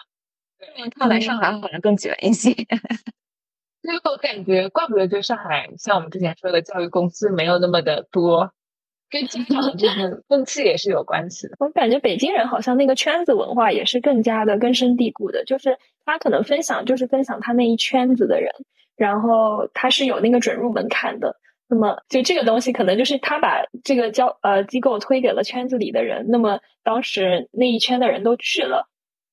[0.98, 2.52] 看来上海好像更卷一些。
[2.52, 8.52] 所以我感觉，怪不得就上海，像我们之前说的教育公司没有那么的多。
[9.10, 11.56] 跟职场这个 风气也是有关系的。
[11.58, 18.52] 我感觉北京人好像那个圈子文化也是更加的根深蒂固的，就是他可能分享就是分享他那一圈子的人，
[18.96, 21.36] 然后他是有那个准入门槛的。
[21.68, 28.88] 那么就这个东西，可能就是他把这个教呃机构推给了圈子里的人，那么当时那一圈的人都去了，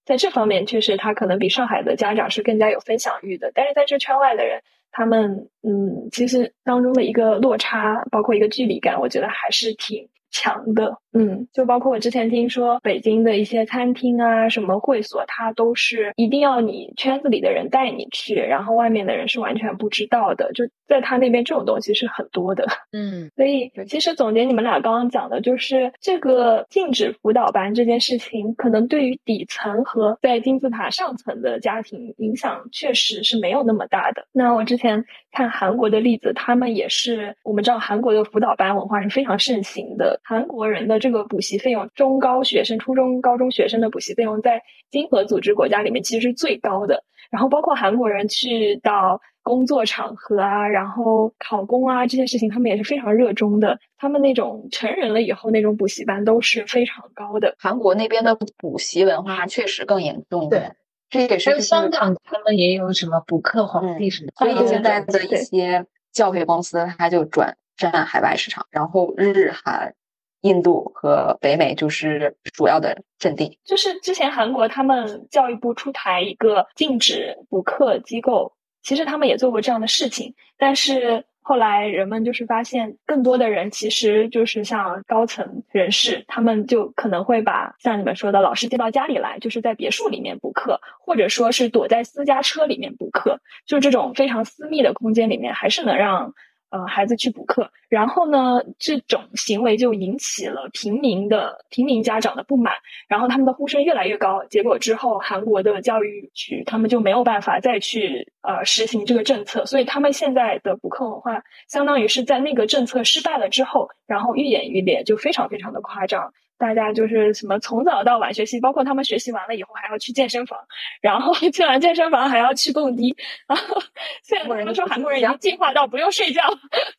[0.06, 4.62] 在这方面确实他可能比上海的家长是更加有分享欲的，但是在这圈外的人。
[4.91, 10.08] 他们嗯，其实当中的一个落差，包括一个距离感，我觉得还是挺。
[10.32, 20.52] 强的，嗯，就包括我之前听说北京的一些餐厅啊，什么会所，它都是一定要你圈子里的人带你去，然后外面的人是完全不知道的。
[20.54, 23.30] 就在他那边，这种东西是很多的，嗯。
[23.36, 34.26] 所以其实总结你们俩刚刚讲的，就是这个禁止辅导班这件事情，可能对于底层和在金字塔上层的家庭影响确实是没有那么大的。
[34.32, 40.17] 那我之前看韩国的例子，他们也是，我们知道韩国的辅导班文化是非常盛行的。
[40.24, 47.04] 韩国人的这个补习费用，中高学生、初中、高中学生的补习费用，在经合组织国家里面其实是最高的。
[47.30, 53.80] 然后包括韩国人去到工作场合啊，然后考公啊这些事情，他们也是非常热衷的。
[53.98, 57.56] 他们那种成人了以后那种补习班都是非常高的。
[57.60, 60.50] 韩国那边的补习文化确实更严重。
[60.50, 60.72] 对，
[61.10, 69.94] 这也是香港他们也有什么补课皇帝什么，所以现在的一些教培公司他就转战海外市场，然后日韩。
[70.41, 73.60] 印度和北美就是主要的阵地。
[73.63, 96.34] 就是之前韩国他们教育部出台一个禁止补课机构，其实他们也做过这样的事情，但是后来人们就是发现，更多的人其实就是像高层人士，他们就可能会把像你们说的老师接到家里来，就是在别墅里面补课，或者说是躲在私家车里面补课，就这种非常私密的空间里面，还是能让。
[96.70, 102.74] 呃，孩子去补课，然后呢，这种行为就引起了平民的平民家长的不满，
[103.08, 104.44] 然后他们的呼声越来越高。
[104.50, 116.34] 结果之后，韩国的教育局他们就没有办法再去呃实行这个政策，所以他们现在的补课文化，相当于是在那个政策失败了之后，然后愈演愈烈，就非常非常的夸张。
[116.58, 120.60] 大家就是什么从早到晚学习，包括他们学习完了以后还要去健身房，
[121.02, 123.15] 然后去完健身房还要去蹦迪。
[123.48, 123.82] 然后
[124.24, 126.41] 现在他们说韩国人已经进化到不用睡觉，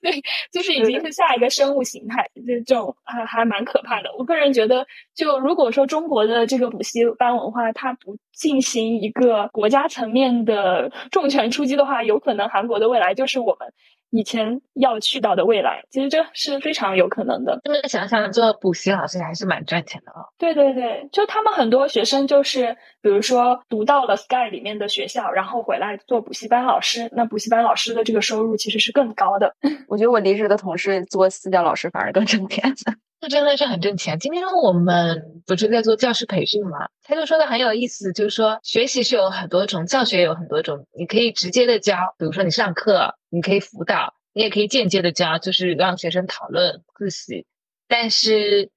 [0.01, 4.11] 对，就是已经是下一个生物形态，就这种还还蛮可怕的。
[4.17, 13.73] 我个人觉得，就如果说中国的这个补习班文化它不进行一个国家层面的重拳出击的话，有可能韩国的未来就是我们。
[14.11, 17.61] 以前要去到的未来，其实这是非常有可能的。
[17.65, 20.25] 这么想想，做补习老师还是蛮赚钱的哦。
[20.39, 27.09] 对对对，就他们很多学生就是，比如说读到了 Sky 里面的学校，然后回来做补习班老师。
[27.13, 29.55] 那补习班老师的这个收入其实是更高的。
[29.89, 32.75] 我觉得我离职的同事做私教老师反而更挣钱。
[33.21, 34.19] 这真的是很挣钱。
[34.21, 36.89] 今天我们不是在做教师培训吗？
[37.03, 40.87] 他就说的很有意思，就是说学习是有很多种，教学有很多种。
[40.97, 47.45] 你可以直接的教，比如说你上课，你可以辅导，你也可以间接的教，就是让学生讨论自习。
[47.89, 48.71] 但是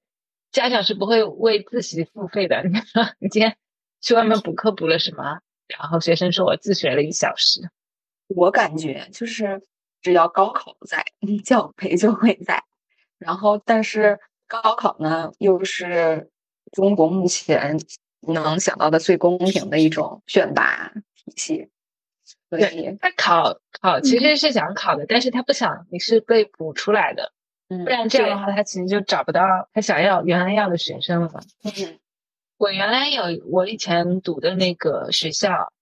[0.50, 2.62] 家长是不会为自习付费的。
[2.66, 3.56] 你说你今天
[4.00, 5.38] 去外面补课补了什么？
[5.68, 7.60] 然后学生说我自学了一小时。
[8.26, 9.62] 我感觉就是
[10.00, 11.04] 只要高考在，
[11.44, 12.64] 教培就会在。
[13.18, 14.18] 然后但是。
[14.60, 16.28] 高考呢，又是
[16.72, 17.78] 中国目前
[18.20, 21.70] 能想到的最公平的一种选拔体系。
[22.50, 27.32] 对，他考考其实是想考的，但是他不想你是被补出来的，
[27.66, 29.40] 不然这样的话，他其实就找不到
[29.72, 31.40] 他想要原来要的学生了。
[31.64, 31.98] 嗯，
[32.58, 35.72] 我原来有我以前读的那个学校，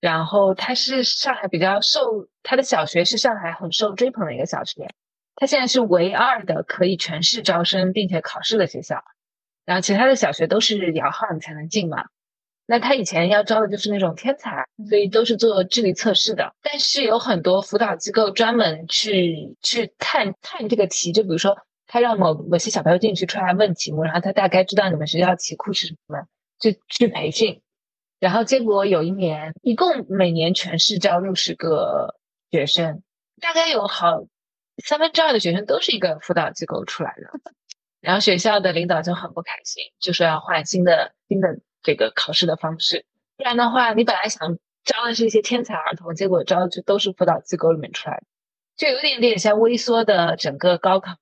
[0.00, 4.90] 然后他是上海比较受他的小学是上海很受追捧的一个小学。
[5.38, 9.04] 他现在是唯二的可以全市招生并且考试的学校，
[9.66, 12.06] 然后其他的小学都是摇号你才能进嘛。
[12.66, 16.54] 那他以前要招的就是那种天才，所以都是做智力测试的。
[16.62, 26.26] 但是有很多辅导机构专门去去探探这个题，就比如说他让某某些小朋友进去出来问题目，然后他大概知道你们学校题库是什么，
[26.58, 27.60] 就去培训。
[28.18, 32.16] 然后结果有一年，一共每年全市招六十个
[32.50, 33.02] 学生，
[33.40, 34.24] 大概有好。
[34.84, 37.30] 三分之二的学生都是一个辅导机构出来的，
[38.00, 43.04] 然后学校的领导就很不开心，就说要换新的新的这个考试的方式，
[43.36, 48.26] 不然的话，你本来想招的是一些天才儿童，结果招的就都是辅导机构里面出来的，
[48.76, 51.16] 就有点点像微缩的整个高考。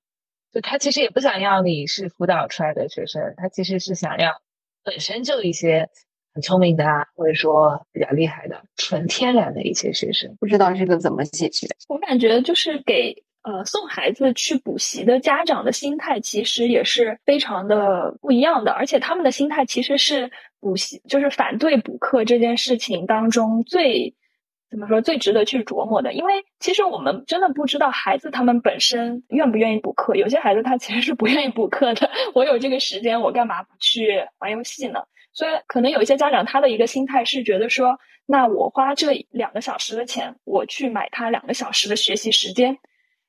[0.51, 4.41] 就他其实也不想要你是辅导出来的学生，他其实是想要
[4.83, 5.89] 本身就一些
[6.33, 10.35] 很聪明的啊，或者说比较厉害的纯天然的一些学生。
[10.39, 11.67] 不知道这个怎么解决？
[11.87, 13.24] 我感觉就是给。
[13.45, 24.15] 呃，送孩子去补习的家长的心态其实也是非常的不一样的，而且他们的心态其实是补习，就是反对补课这件事情当中最
[24.71, 26.11] 怎么说最值得去琢磨的。
[26.11, 32.09] 因为其实我们真的不知道孩子他们本身愿不愿意补课，有些孩子他其实是不愿意补课的。
[32.33, 35.01] 我有这个时间，我干嘛不去玩游戏呢？
[35.33, 42.79] 所以可能有一些家长他的一个心态是觉得说，那我花这两个小时的钱，我去买他两个小时的学习时间。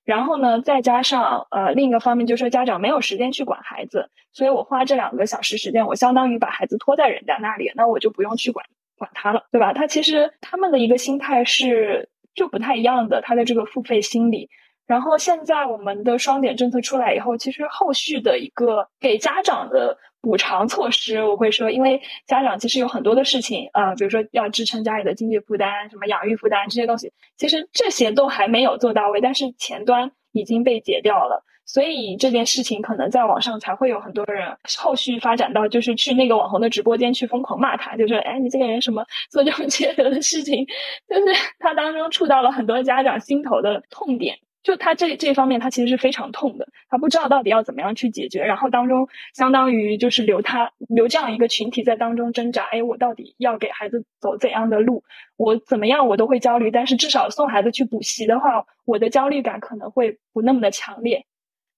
[0.07, 8.65] 然后呢，再加上呃另一个方面，就是说家长没有时间去管孩子，所以我花这两个小时时间，我相当于把孩子拖在人家那里，那我就不用去管
[8.97, 9.75] 管他了，对吧？
[9.75, 14.49] 他其实他们的一个心态是就不太一样的，他的这个付费心理。
[14.87, 19.99] 然后现在我们的双减政策出来以后，其实后续的一个给家长的。
[20.27, 40.66] 补偿措施，我会说，因为家长其实有很多的事情，呃，比如说要支撑家里的经济负担，什么养育负担这些东西，其实这些都还没有做到位，但是前端已经被解掉了，所以这件事情可能在网上才会有很多人后续发展到，就是去那个网红的直播间去疯狂骂他，就说，哎，你这个人什么做这种 缺德的事情，
[41.09, 41.22] 就是
[41.61, 44.37] 他当中触到了很多家长心头的痛点。
[44.67, 55.05] 就他这这方面，他其实是非常痛的，他不知道到底要怎么样去解决，然后当中相当于就是留他留这样一个群体在当中挣扎，哎，我到底要给孩子走怎样的路？
[55.37, 61.25] 我怎么样我都会焦虑，但是至少送孩子去补习的话，我的焦虑感可能会不那么的强烈，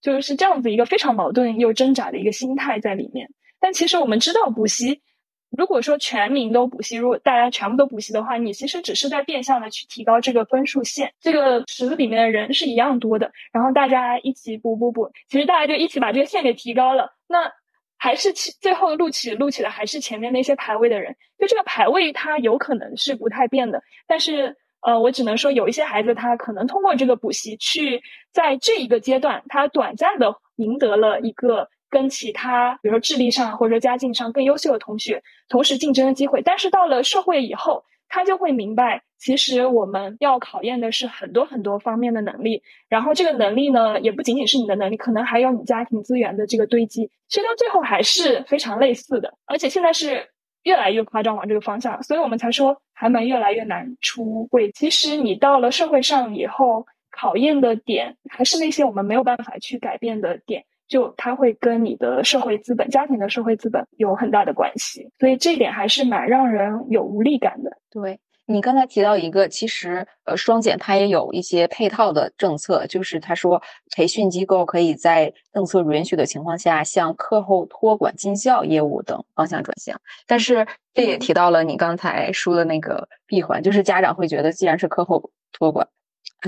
[0.01, 3.29] 就是这样子一个非常矛盾又挣扎的一个心态在里面。
[3.59, 5.03] 但其实我们知道补习。
[5.49, 11.11] 如果说全民都补习，如果大家全部都补习的话，你其实只是在变相的去提高这个分数线。
[11.19, 17.13] 这个池子里面的人是一样多的，然后大家一起补补补，其实大家就一起把这个线给提高了。
[17.27, 17.51] 那
[17.97, 21.15] 还是起最后录取录取的还是前面那些排位的人。
[21.39, 31.69] 就这个排位它有可能是不太变的，但是呃，我只能说有一些孩子他可能通过这个补习去在这一个阶段，他短暂的赢得了一个。
[31.89, 42.63] 跟其他，比如说智力上或者家境上更优秀的同学同时竞争的机会，但是到了社会以后，他就会明白，其实我们要考验的是很多很多方面的能力。
[42.87, 47.09] 然后这个能力呢，也不仅仅是你的能力，可能还有你家庭资源的这个堆积。
[47.27, 50.27] 其实到最后还是非常类似的，而且现在是
[50.63, 54.71] 越来越夸张往这个方向，所以我们才说寒门越来越难出贵。
[54.71, 60.65] 其实你到了社会上以后，考验的点还是那些我们没有办法去改变的点。
[60.89, 67.77] 就它会跟你的社会资本、家庭的社会资本有很大的关系，所以这一点还是蛮让人有无力感的。
[67.89, 73.61] 对你刚才提到一个，其实呃，双减它也有一些配套的政策，就是他说
[73.95, 79.95] 培训机构可以在政策允许的情况下，向课后托管进校业务等方向转型。
[80.25, 80.65] 但是
[80.95, 85.87] 这也提到了你刚才说的那个闭环，就是家长会觉得，既然是课后托管。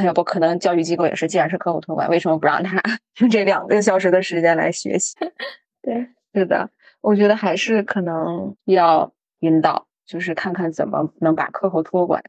[0.04, 2.82] 要不可能教育机构也是，既然是课后托管，为什么不让他
[3.20, 5.16] 用这两个小时的时间来学习？
[5.84, 6.70] 对，是的，
[7.02, 12.24] 我觉得还是可能要引导，就是看看怎么能把课后托管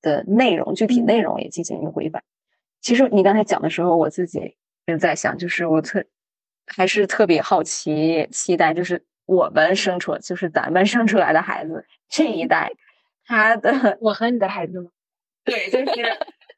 [0.00, 2.22] 的内容、具体内容也进行一个规范。
[2.80, 6.04] 其实你刚才讲的时候，我自己也在想，就是我特
[6.66, 12.72] 还是特别好奇、期待，就是我们生出，就是咱们生出来的孩子这一代，
[13.26, 14.90] 他的我和你的孩子吗？
[15.44, 15.84] 对，就是。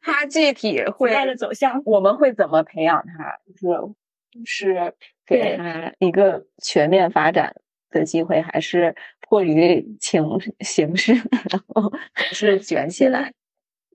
[0.07, 3.38] 他具体会的走向，我们会怎么培养他？
[3.61, 3.96] 就
[4.44, 4.94] 是是
[5.26, 7.57] 给他一个全面发展
[7.90, 10.24] 的机会，还是迫于情
[10.61, 11.12] 形势，
[11.50, 13.32] 然后还是卷起来？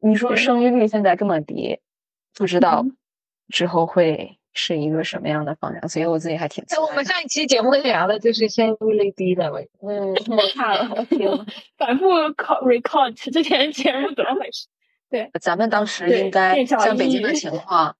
[0.02, 1.80] 你说生育率现在这么低，
[2.36, 2.84] 不知道
[3.48, 5.88] 之后会是一个什么样的方向？
[5.88, 6.62] 所以我自己还挺……
[6.82, 9.70] 我们上一期节目聊的就是生育率低的问题。
[9.88, 11.46] 嗯，我看了， 我听了，
[11.78, 14.68] 反复 record 之前节目怎么回事？
[15.12, 17.96] 对，咱们当时应该像北京的情况，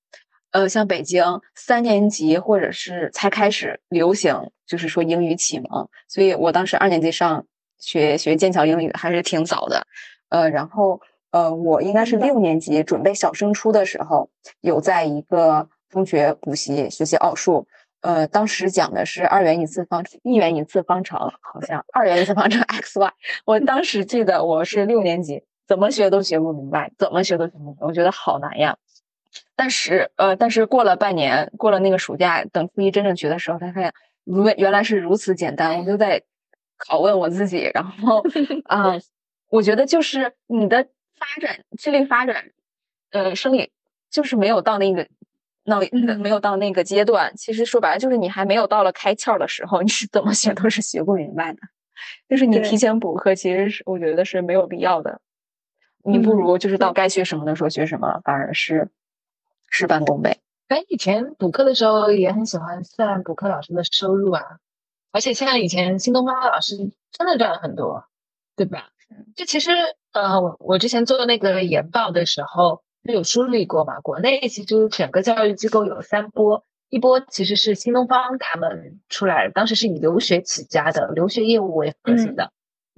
[0.50, 1.22] 呃，像北京
[1.54, 7.44] 三年级或者是才开始流行，就是说英语启蒙，所以我当时二年级上
[7.78, 9.86] 学学剑桥英语还是挺早的，
[10.30, 11.02] 呃，然后
[11.32, 14.30] 呃，我应该是六年级准备小升初的时候，
[14.62, 17.66] 有在一个中学补习学习奥数，
[18.00, 23.12] 呃，当时讲的是二元一次方一元一次方程，好像二元一次方程 x y，
[23.44, 25.42] 我当时记得我是六年级。
[25.72, 28.76] 怎么学都学不明白，怎么学都学不明白，我觉得好难呀。
[29.56, 33.90] 但是，呃，但是过了半年，过了那个暑假，等初一真正学的时候，才发现，
[34.24, 35.78] 如原来是如此简单。
[35.78, 36.22] 我就在
[36.78, 38.22] 拷问我自己，然后，
[38.68, 38.98] 啊，
[39.48, 40.86] 我觉得就是你的
[41.18, 42.50] 发展，智力发展，
[43.12, 43.70] 呃，生理
[44.10, 45.08] 就是没有到那个，
[45.64, 45.80] 那
[46.18, 47.32] 没有到那个阶段。
[47.34, 51.60] 其实说白了，就是你还没有到了开窍的时候，你是怎么学都是学不明白的。
[52.28, 55.20] 就是你提前补课，其实是我觉得是没有必要的。
[56.02, 58.88] 你不如就是到该学什么的时候学什么，反而是
[59.70, 60.38] 事半功倍。
[60.68, 64.42] 反正以前补课的时候也很喜欢算补课老师的收入啊，
[65.10, 66.76] 而且像以前新东方的老师
[67.10, 68.04] 真的赚了很多，
[68.56, 68.88] 对吧？
[69.36, 69.70] 就其实
[70.12, 82.50] 呃，我我之前做那个研报的时候就有梳理过嘛，国内其实整个教育机构有三波，一波其实是新东方他们出来，当时是以留学起家的，留学业务为核心的。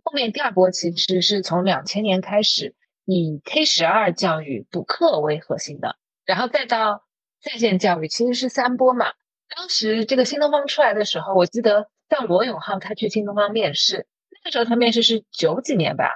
[0.04, 2.74] 后面第二波其实是从两千年开始，
[3.04, 7.04] 以 K 十二教育补课为核心的，然后再到
[7.40, 9.06] 在线教育，其实是三波嘛。
[9.54, 16.10] 当时这个新东方出来的时候，我记得像罗永浩他去新东方面试，那个时候他面试是九几年吧，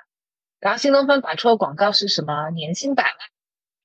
[0.61, 3.15] 然后新东方打出的广告是什么年薪百万，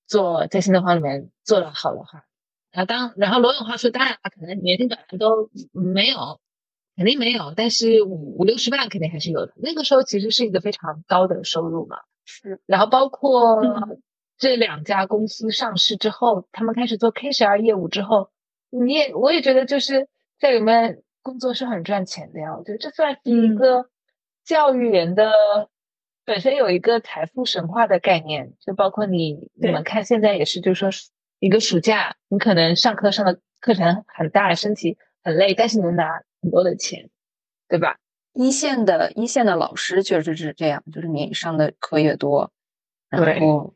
[0.08, 2.24] 做在新东方里面做的好的话，
[2.72, 6.40] 然后当然后罗永浩说，当然可能年薪百万都没有。
[6.96, 9.54] 肯定没有，但是五五六十万肯定还是有的。
[9.56, 11.98] 那个时候其实是一个非常高的收入嘛。
[12.26, 13.62] 是，然后包括
[14.38, 18.30] 这两家公司上市之后，他们开始做 K 十二业务之后，
[18.70, 20.08] 你也我也觉得就是
[20.40, 22.56] 在里面工作是很赚钱的呀。
[22.58, 23.90] 我觉得这算是一个
[24.44, 25.32] 教育人的
[26.26, 30.90] 本身有一个财富神话的概念，就包括你你们看现在也是，就是说
[31.40, 36.22] 一个暑假，你可能上课上的课程很大，身体很累，但是能拿。
[36.44, 37.10] 很多的钱，
[37.70, 37.96] 对吧？
[38.34, 42.52] 一线的一线的老师确实是这样，就是你上的课越多，
[43.10, 43.74] 然后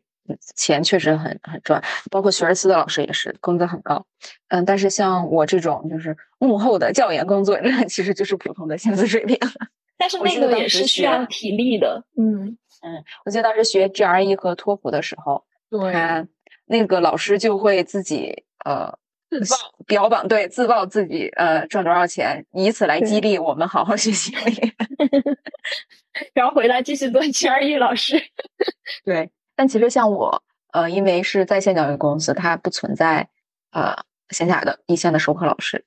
[0.55, 1.83] 钱确实很很赚。
[2.09, 4.05] 包括学而思的老师也是，工资很高。
[4.49, 9.37] 嗯，但是像我这种就是幕后的教研工作，那 其实就是普通的薪资水平。
[9.97, 12.03] 但是那个也是需要体力的。
[12.17, 16.27] 嗯嗯，我记得当时学 GRE 和托福的时候，对
[16.65, 18.97] 那个老师就会自己呃。
[19.29, 19.55] 自曝
[19.85, 24.33] 标榜对自曝自己呃赚多少钱，以此来激励我们好好学习，
[26.33, 28.21] 然后回来继续做 GRE 老师。
[29.03, 33.27] 对，但其实像我呃，因为是在线教育公司，它不存在
[33.71, 33.95] 呃
[34.29, 35.85] 线下的一线的授课老师，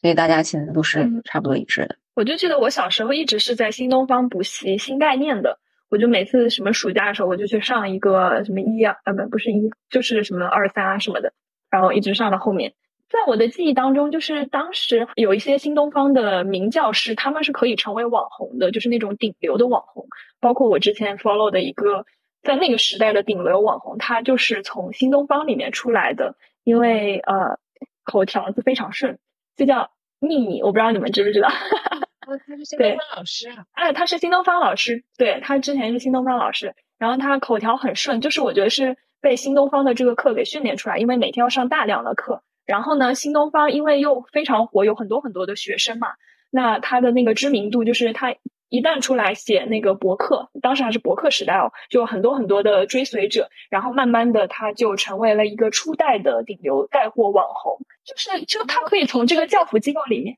[0.00, 1.96] 所以大家其实都是差不多一致的。
[2.14, 5.58] 我就记得我小时候一直是在新东方补习新概念的，
[5.88, 11.32] 我就每次什么暑假的时候，我就去上一个什么一啊呃不不是一就是什么二三啊什么的。
[11.70, 12.72] 然后一直上到后面，
[13.08, 20.06] 在我的记忆当中，就是当时有一些新东方的名教师，他们是可以成为网红的，就是那种顶流的网红。
[20.40, 22.06] 包括我之前 follow 的一个，
[22.42, 27.58] 在那个时代的顶流网红，他就是从新东方里面出来的，因为呃
[28.04, 29.18] 口条子非常顺，
[29.56, 29.90] 就叫
[30.20, 30.62] 秘密。
[30.62, 31.48] 我不知道你们知不知道？
[32.20, 33.64] 他是新东方老师啊？
[33.72, 38.96] 哎，他是新东方老师，对他之前是新东方老师，然后他口条很顺，就是我觉得是。
[39.20, 42.42] 被新东方的这个课给训练出来，因为每天要上大量的课。
[42.66, 46.08] 然后呢，新东方因为又非常火，有很多很多的学生嘛，
[46.50, 48.34] 那他的那个知名度就是他
[48.68, 53.48] 一旦出来写那个博客，当时还是博客时代哦，就很多很多的追随者。
[53.70, 57.78] 然后慢慢的，他就成为了一个初代的顶流带货网红。
[58.04, 60.36] 就是就他可以从这个教辅机构里面，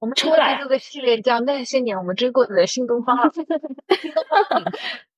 [0.00, 3.32] 我们出来这个系列叫那些年我们追过的新东方。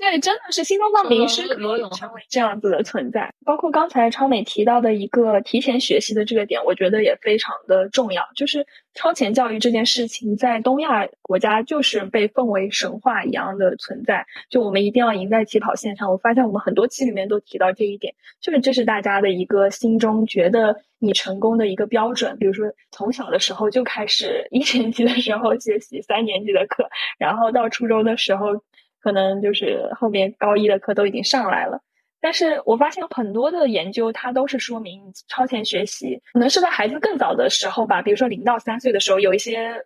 [0.00, 3.32] 对，真的是新东方名师可以成为这样子的存在。
[3.44, 8.26] 包括刚才超美提到的一个提前学习的这个点，我觉得也非常的重要。
[8.34, 14.26] 就是超前教育这件事情，在东亚国家就是被奉为神话一样的存在。
[14.48, 16.10] 就我们一定要赢在起跑线上。
[16.10, 22.38] 我发现我们很多期里面都提到这一点，就是这是大家的一个心中觉得你成功的一个标准。
[22.38, 26.88] 比如说从小的时候就开始一年级的时候学习三年级的课，
[27.18, 28.62] 然后到初中的时候。
[29.00, 31.80] 可能就是后面高一的课都已经上来了，
[32.20, 39.84] 但是我发现很多的研究，它都是说明超前学习可能是在孩子更早的时候吧，比如说零到三岁的时候，有一些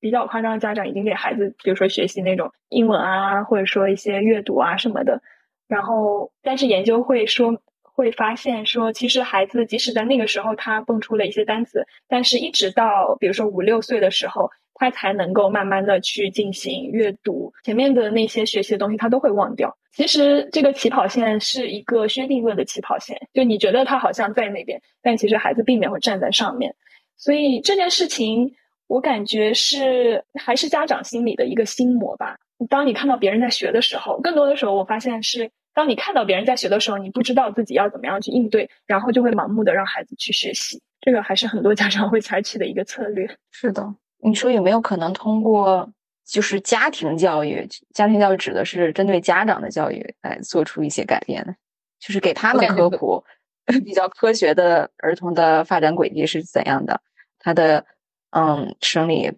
[0.00, 5.22] 比较夸张的家长已经给孩子，比如说学习那种英文啊，或者说一些阅读啊什么的，
[5.68, 7.58] 然后但是研究会说
[7.92, 14.50] 会发现说，其实孩子即使在那个时候他蹦出了一些单词，但是一直到比如说五六岁的时候。
[14.74, 19.72] 他才能够慢慢的去进行阅读，前面的那些学习的东西他都会忘掉。
[19.92, 26.74] 其实这个起跑线是一个薛定谔的起跑线，就你觉得他好像在那边，但其实孩子并没有站在上面。
[27.16, 28.52] 所以这件事情，
[28.88, 32.36] 我感觉是还是家长心里的一个心魔吧。
[32.68, 40.80] 当你看到别人在学的时候，更多的时候我发现是，当你看到别人在学的时候，你不知道自己要怎么样去应对，然后就会盲目的让孩子去学习。
[41.00, 43.28] 这个还是很多家长会采取的一个策略。
[43.50, 43.94] 是的。
[44.24, 45.90] 你说有没有可能通过
[46.24, 47.66] 就是家庭教育？
[47.92, 51.54] 家庭教育指的是针对家长的教育来做出一些改变呢？
[51.98, 53.24] 就是给他们科普
[53.84, 57.00] 比较科学的儿童的发展轨迹是怎样的？
[57.38, 57.84] 他的
[58.30, 59.32] 嗯生理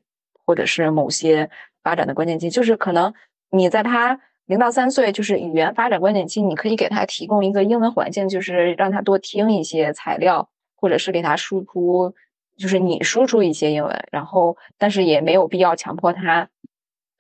[0.45, 1.49] 或者是某些
[1.82, 3.14] 发展的关键期，就是可能
[3.51, 12.15] 你在他零到三岁就是语言发展关键期，你可以给他提供一个英文环境，就是让他多听一些材料，或者是给他输出，
[12.59, 16.51] 就是你输出一些英文，然后但是也没有必要强迫他，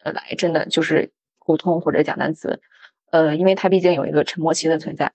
[0.02, 2.60] 呃，来真的就是沟通或者讲单词，
[3.10, 5.12] 呃，因为他毕竟有一个沉默期的存在，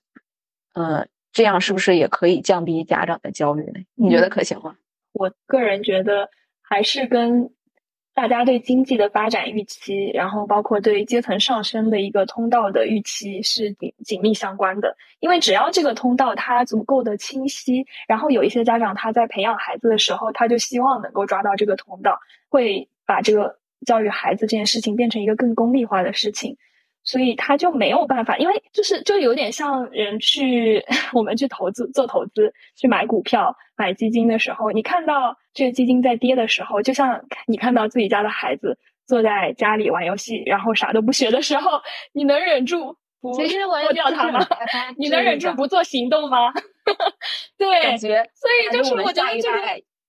[0.74, 3.80] 呃，这样是不是也可以降低家长的焦虑呢？
[3.94, 4.76] 你觉得可行吗？
[5.12, 6.28] 我个人觉得
[6.60, 7.50] 还是跟。
[8.12, 14.96] 大家对经济的发展预期，然后包括对阶层上升的一个通道的预期是紧紧密相关的。
[15.20, 26.56] 因为只要这个通道它足够的清晰，然后有一些家长他在培养孩子的时候，他就希望能够抓到这个通道，会把这个教育孩子这件事情变成一个更功利化的事情。
[27.02, 41.80] 所以他就没有办法，因为就是就有点像人去 我们去投资做投资去买股票买基金的时候，你看到这个基金在跌的时候，就像你看到自己家的孩子坐在家里玩游戏，然后啥都不学的时候，
[42.12, 44.46] 你能忍住不脱掉它吗？
[44.96, 46.52] 你能忍住不做行动吗？
[47.58, 49.58] 对，感觉所以就是我觉得这个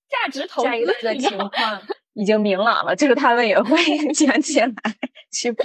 [0.08, 1.80] 价值投资的情 况
[2.14, 3.78] 已经明朗了，就是他们也会
[4.12, 4.68] 捡起来
[5.32, 5.64] 去补。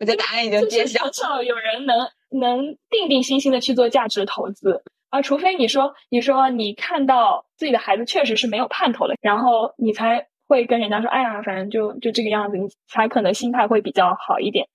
[0.00, 1.04] 我觉得答案已经揭晓。
[1.04, 14.66] 很少有人能能定定心心的去做价值投资啊，除非你说你说你看到自己的孩子确实是没有盼头了，然后你才会跟人家说，哎呀，反正就就这个样子，你才可能心态会比较好一点。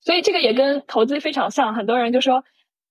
[0.00, 2.42] 所以这个也跟投资非常像，很多人就说，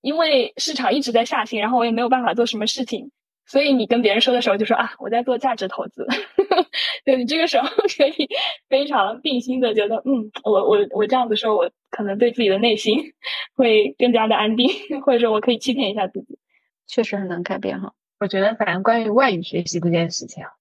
[0.02, 3.12] 因为市场一直在下行，然后我也没有办法做什么事情。
[3.52, 6.08] 所以你跟别人说的时候就说啊，我在做价值投资，
[7.04, 8.30] 对你这个时候可以
[8.70, 13.12] 非常定心的觉得，嗯，我我我这样子说，我可能对自己的内心
[13.54, 14.70] 会更加的安定，
[15.06, 16.40] 或者说我可以欺骗一下自己，
[16.88, 17.92] 确实很能改变哈。
[18.22, 20.52] 我觉得反正关于外语学习这件事情啊，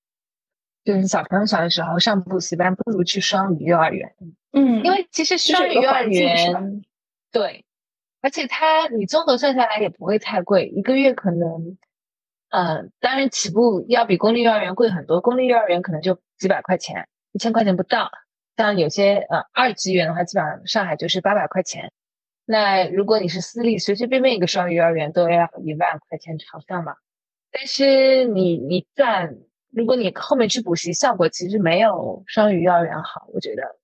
[0.84, 4.16] 就是小朋友小的时候上补习班不如去双语幼儿园，
[4.52, 6.82] 嗯，因为其实双语幼儿园
[7.30, 7.64] 对，
[8.20, 11.78] 而且它你综合算下来也不会太贵，一个月可能。
[12.50, 18.10] 嗯，当然起步要比公立幼儿园贵很多，公立幼儿园可能就几百块钱，一千块钱不到。
[18.56, 21.92] 像有些呃二级园的话，基本上上海就是八百块钱。
[22.44, 26.96] 那如果你是私立，随随便便一个双语幼儿园都要一万块钱朝上嘛。
[27.52, 29.36] 但是你你赚，
[29.70, 33.28] 如果你后面去补习，效果其实没有双语幼儿园好。
[33.32, 33.76] 我觉得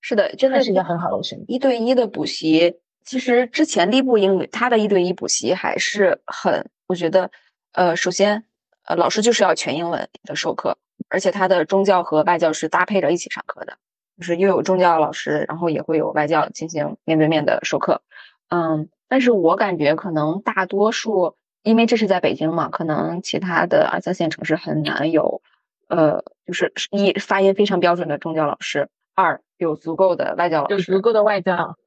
[0.00, 1.44] 是的，真的是一个很好的选择。
[1.46, 7.30] 一对一的补习，其实之前立步英语它的一对一补习还是很，我觉得。
[7.72, 8.44] 呃，首先，
[8.84, 10.76] 呃，老师就是要全英文的授课，
[11.08, 13.78] 而且他的中教和外教是搭配着一起上课的，
[14.18, 18.02] 就是又有中教老师，然后也会有外教进行面对面的授课。
[18.50, 25.40] 嗯，但是我感觉可能大多数，因为这是在北京嘛，可能其他的二三线城市很难有，
[25.88, 31.78] 呃，就是一发音非常标准的中教老师，二有足够的外教老师，有足够的外教，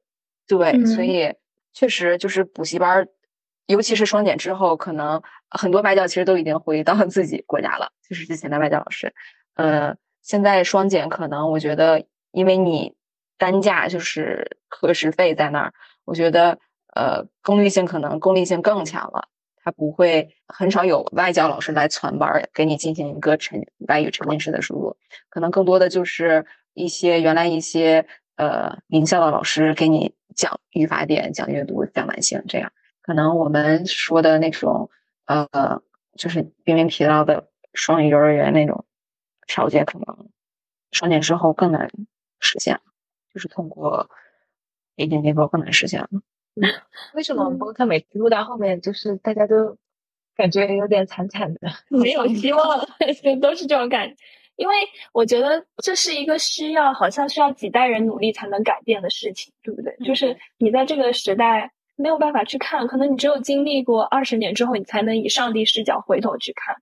[0.48, 1.34] 对，所以
[1.72, 3.06] 确实就是补习班。
[3.66, 9.14] 尤其是双减之后，可能很多外教其实都已经回到自己国家了，就是之前的外教老师。
[9.54, 12.94] 呃，现在双减可能我觉得，因为你
[13.38, 16.58] 单价就是课时费在那儿，我觉得
[16.94, 19.28] 呃功利性可能功利性更强了。
[19.62, 24.96] 他不会很少有外教老师来传班给你进行一个沉外语沉浸式的输入，
[25.28, 28.06] 可能更多的就是一些原来一些
[28.36, 32.70] 呃名校的老师给你讲语法点、讲阅读、讲完形这样。
[33.06, 34.90] 可能我们说的那种，
[35.26, 35.46] 呃，
[36.16, 38.84] 就是冰冰提到的双语幼儿园那种
[39.46, 40.28] 条件，可能
[40.90, 41.88] 双减之后更难
[42.40, 42.80] 实现，
[43.32, 44.10] 就是通过
[44.96, 46.08] 一点点波更难实现了。
[47.14, 49.78] 为什么我们播客每次录到后面，就是大家都
[50.34, 52.88] 感觉有点惨惨的， 没有希望了，
[53.40, 54.16] 都是这种感觉。
[54.56, 54.74] 因为
[55.12, 59.96] 我觉得这是一个需要，好像需要几代人努力才能改变的事情，对不对？
[60.04, 61.70] 就是你在这个时代。
[61.96, 66.76] 没有办法去看，可能你只有经历过二十年之后，你才能以上帝视角回头去看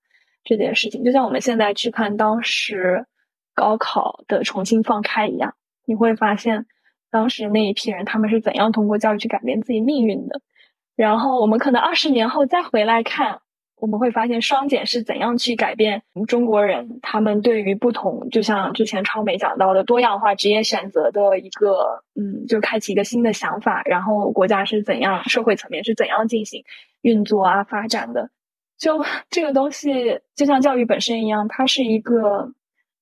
[0.45, 1.03] 这件事情。
[1.05, 3.07] 就像我们现在去看当时
[3.55, 5.55] 高考的重新放开一样，
[5.87, 6.67] 你会发现
[7.11, 10.41] 当时那一批人他们是怎样通过教育去改变自己命运的。
[10.97, 13.41] 然后我们可能二十年后再回来看。
[13.77, 23.83] 我们会发现双减是怎样去改变中国人他们对于不同，就像之前超美讲到的多样化职业选择的一个，嗯，就开启一个新的想法。
[23.85, 26.65] 然后国家是怎样，社会层面是怎样进行
[27.03, 28.31] 运作啊、发展的？
[28.79, 32.53] 就这个东西，就像教育本身一样，它是一个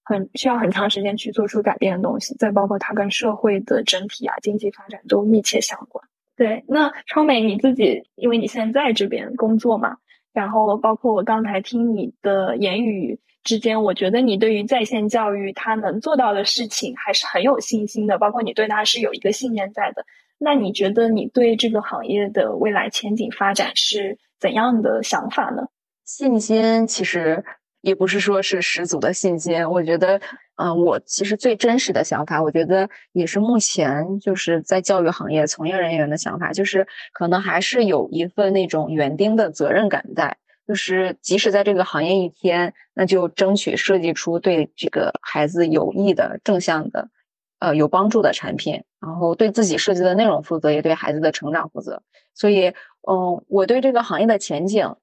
[0.03, 2.35] 很需要很长时间去做出改变的东西。
[2.35, 6.05] 再包括它跟社会的整体啊、经济发展都密切相关。
[6.35, 9.99] 对，那超美你自己，因为你现在在这边工作嘛。
[10.33, 20.05] 然后包括我刚才听你的言语之间，我觉得你对于在线教育它能做到的事情还是很有信心的，包括你对它是有一个信念在的。
[20.39, 25.68] 那你觉得你对这个行业的未来前景发展是怎样的想法呢？
[26.05, 27.45] 信心其实
[27.83, 30.18] 也不是说是十足的信心，我觉得，
[30.57, 47.11] 嗯，我其实最真实的想法，我觉得也是目前就是在教育行业从业人员的想法，就是可能还是有一份那种园丁的责任感在，就是即使在这个行业一天，那就争取设计出对这个孩子有益的、正向的。
[47.59, 52.03] 呃，有帮助的产品，然后对自己设计的内容负责，也对孩子的成长负责。
[52.35, 52.74] 所以，
[53.09, 54.97] 嗯，我对这个行业的前景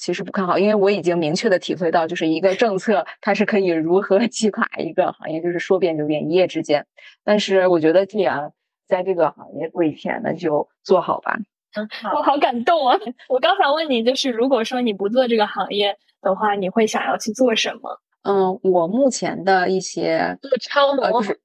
[0.00, 6.86] 其实不看好，因为我已经明确的体会到，就是一个政策它是可以如何 击垮一个行业，就是说变就变，一夜之间。
[7.22, 8.52] 但是，我觉得既然
[8.88, 11.38] 在这个行业做一天，那就做好吧。
[11.76, 11.86] 嗯，
[12.16, 12.98] 我好感动啊！
[13.28, 18.00] 我刚想问你，就是如果说你不做这个行业的话，你会想要去做什么？
[18.22, 21.40] 嗯，我目前的一些做超模就是。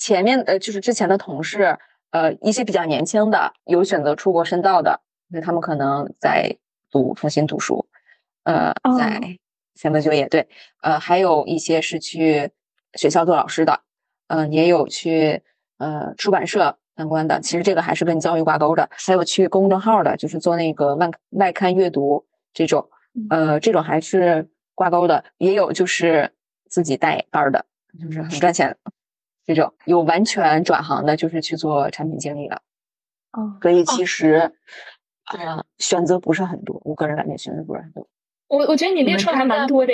[0.00, 1.76] 前面呃，就是之前的同事，
[2.12, 6.56] 呃，一些比较年轻的有选择出国深造的，那他们可能在
[6.88, 7.84] 读重新读书，
[8.48, 9.38] 呃，在
[9.74, 10.48] 选择就业，对，
[10.80, 12.50] 呃，还有一些是去
[12.94, 13.82] 学校做老师的，
[14.28, 15.42] 嗯，也有去
[15.76, 22.88] 呃出版社相关的，其实这个还是跟教育挂钩的，还有去公众号的，就是做那个外外刊阅读这种，
[23.28, 26.32] 呃，这种还是挂钩的，也有就是
[26.70, 27.66] 自己带班的，
[28.00, 28.78] 就是很赚钱。
[29.44, 32.62] 这种有完全转行的，就是去做产品经理的。
[33.32, 34.52] 哦，所以其实，
[35.24, 36.80] 啊，选择不是很多。
[36.84, 38.08] 我个人感觉选择不是很多。
[38.48, 39.92] 我我觉得你列出来还蛮多的。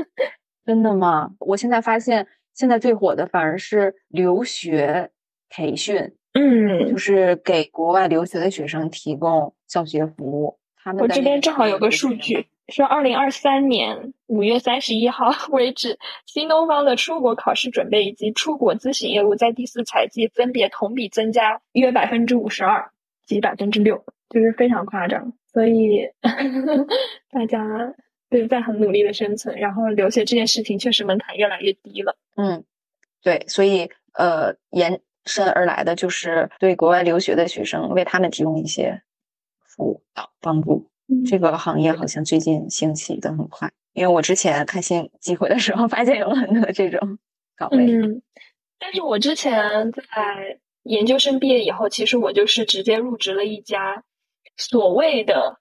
[0.64, 1.30] 真的吗？
[1.40, 5.10] 我现在发现，现在最火的反而是留学
[5.48, 6.12] 培训。
[6.34, 10.58] 嗯，就是给国外留学的学生提供教学服务。
[10.76, 12.46] 他们我这边正好有个数据。
[12.68, 22.90] 说，二零二三年五月三十一号 为止，新东方的出国考试准备以及出国咨询业务在第四财季分别同比增加约百分之五十二
[23.26, 25.34] 及百分之六，就是非常夸张。
[25.52, 26.08] 所以
[27.30, 27.94] 大家
[28.30, 32.16] 对在很努力的生存，然后留学这件事情确实门槛越来越低了。
[32.36, 32.64] 嗯，
[33.22, 39.02] 对，所以呃，延伸而来的就是对国外留学的学生为他们提供一些
[39.60, 40.88] 辅导帮助。
[41.28, 47.18] 这个行业好像最近兴起的很快，因为我之前看新机会的时候，发现有很多这种
[47.54, 47.84] 岗位。
[47.84, 48.22] 嗯，
[48.78, 54.02] 但是我之前在研究生毕业以后，其实我就是直接入职了一家
[54.70, 55.58] 所谓的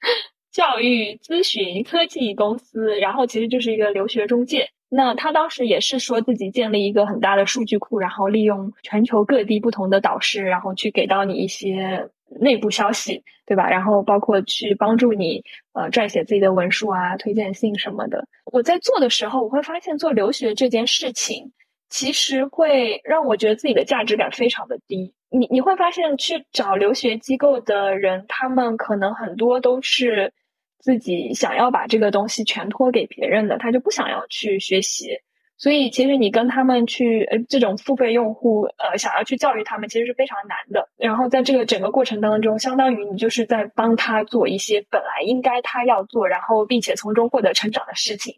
[0.52, 4.68] 教育咨询科技公司，然后其实就是一个留学中介。
[4.88, 12.08] 那他当时也是说自己建立一个很大的数据库，然后利用全球各地不同的导师，然后去给到你一些。
[12.40, 13.68] 内部消息，对吧？
[13.68, 15.44] 然后包括去帮助你
[15.74, 18.26] 呃撰写自己的文书啊、推荐信什么的。
[18.50, 21.52] 我在做的时候，我会发现做留学这件事情，
[21.92, 25.12] 其实会让我觉得自己的价值感非常的低。
[25.28, 30.32] 你你会发现去找留学机构的人，他们可能很多都是
[30.78, 35.10] 自己想要把这个东西全托给别人的，他就不想要去学习。
[35.58, 40.88] 所以，其实你跟他们去，呃，这种付费用户，呃，想要去教育他们，其实是非常难的。
[40.96, 48.34] 然后，在这个整个过程当中，相当于你就是在帮他做一些本来应该他要做，然后并且从中获得成长的事情。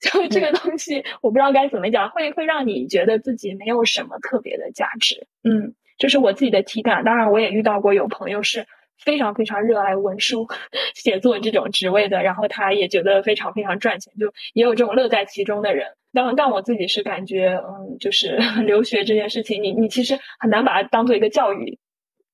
[0.00, 5.26] 就这个东西，我不知道该怎么讲，会会让你觉得自己没有什么特别的价值。
[5.42, 7.02] 嗯，这是我自己的体感。
[7.04, 8.66] 当然，我也遇到过有朋友是
[8.98, 10.46] 非常非常热爱文书
[10.94, 15.86] 写作这种职位的，然后他也觉得非常非常赚钱，就也有这种乐在其中的人。
[16.12, 21.78] 但但我自己是感觉，嗯，就是 留学这件事情，你你其实很难把它当做一个教育，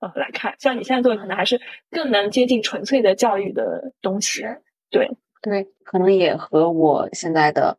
[0.00, 0.54] 呃来看。
[0.58, 1.60] 像你现在做的，可能还是
[1.90, 4.44] 更能接近纯粹的教育的东西。
[4.90, 5.10] 对
[5.42, 7.76] 对，可能也和我现在的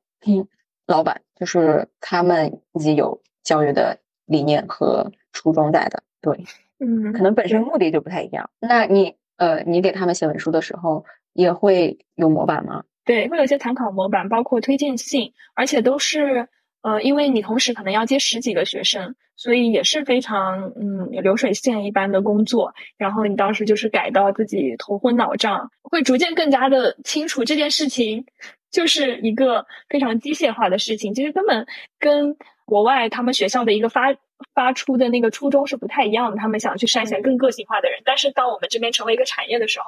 [0.85, 6.03] 老板，就是他们自己有教育的理念和初衷在的。
[6.21, 6.43] 对，
[6.79, 8.49] 嗯，可能本身目的就不太一样。
[8.59, 12.83] 那你呃，你给他们写文书的时候，也会有模板吗？
[13.05, 16.47] 对，会有一些参考模板，包括推荐信，而且都是
[16.83, 22.75] 呃，因为你同时可能要接十几个学生，所以也是非常嗯流水线一般的工作。
[22.97, 28.25] 然后你当时就是改到自己头昏脑胀，会逐渐更加的清楚这件事情
[28.69, 31.65] 就是一个非常机械化的事情，其实根本
[31.99, 34.15] 跟国外他们学校的一个发。
[34.53, 39.85] 发出的那个初衷是不太一样的，他们想去筛选更个性化的人，但是当我们这边成为一个产业的时候，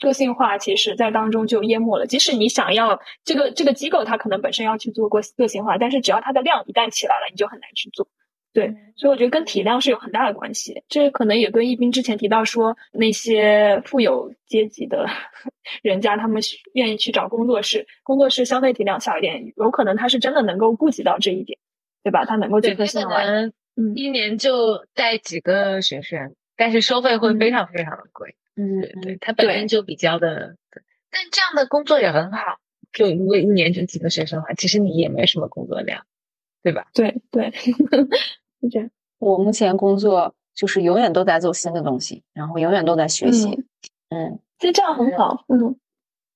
[0.00, 2.06] 个性化其实在当中就淹没了。
[2.06, 8.08] 即使你想要这个这个机构，它可能本身要去做过个性化，但是只要它的量一旦起来了，你就很难去做。
[8.54, 10.82] 对，所以我觉得跟体量是有很大的关系。
[10.88, 15.06] 这可能也跟一斌之前提到说，那些富有阶级的
[15.82, 16.42] 人家，他们
[16.72, 21.58] 愿意去找工作室，工作室消费体量小一点，有可能他是真的能够顾及到这一点，
[22.02, 22.24] 对吧？
[22.24, 23.20] 他能够去个性化。
[23.94, 28.34] 一年就带几个学生，但是收费会非常非常的贵。
[28.47, 28.47] 嗯，
[28.82, 30.56] 对对，他本身就比较的
[31.10, 32.58] 但这样的工作也很好。
[32.92, 36.04] 就如果一年就几个学生的话，其实你也没什么工作量，
[36.62, 36.88] 对吧？
[36.94, 37.50] 对对，
[38.60, 38.90] 是这样。
[39.18, 43.64] 我目前工作就是永远都在做新的东西，然后永远都在学习。
[44.08, 45.44] 嗯，其实这样很好。
[45.48, 45.76] 嗯，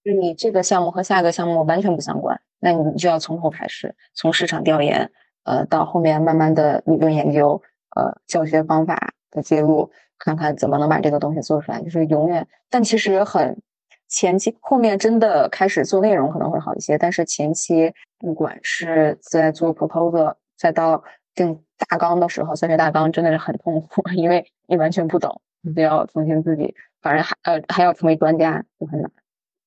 [0.04, 5.10] 就你这个项目和下一个项目完全不相关，那你就要从头开始，从市场调研，
[5.44, 7.62] 呃，到后面慢慢的理论研究，
[7.96, 9.90] 呃，教学方法的记录，
[10.24, 12.46] 看看怎么能把这个东西做出来，就是永远。
[12.70, 13.60] 但其实很
[14.08, 21.02] 前期，后面真的开始做内容可能会好一些，但是前期不管是在做 proposal，再到
[21.34, 29.10] 定大纲的时候，教学大纲真的是很痛苦， 因为你完全不懂，你就要重新自己，反正还呃还要成为专家，就很难，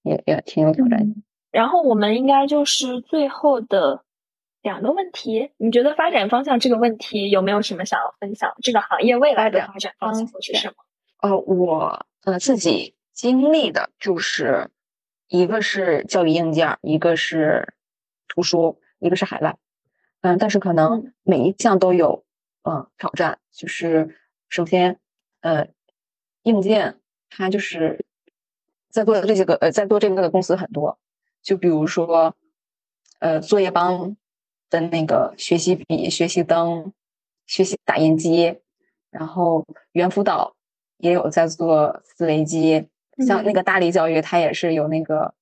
[0.04, 1.24] 也也挺有挑战性。
[1.52, 4.05] 然后我们应该就是最后的
[4.66, 8.52] 两个问题，你觉得发展方向这个问题有没有什么想要分享？
[8.64, 10.74] 这个行业未来的发展方向是什么？
[11.22, 12.96] 呃，我呃自己。
[13.14, 14.70] 经历的就是
[15.30, 17.74] 一个是教育硬件，一个是
[18.28, 19.56] 图书，一个是海外。
[20.20, 22.26] 嗯，但是可能每一项都有
[22.64, 23.40] 嗯挑战。
[23.54, 24.18] 就是
[24.50, 25.00] 首先，
[25.40, 25.70] 呃，
[26.44, 27.00] 硬件
[27.30, 28.04] 它就是
[28.90, 31.00] 在做这些个呃在做这个的公司很多。
[31.42, 32.36] 就比如说，
[33.20, 34.18] 呃，作业帮
[34.70, 36.94] 的那个学习笔、学习灯、
[37.46, 38.58] 学习打印机，
[39.12, 40.56] 然后猿辅导
[40.98, 42.88] 也有在做思维机。
[43.26, 45.34] 像那个大力教育，它也是有那个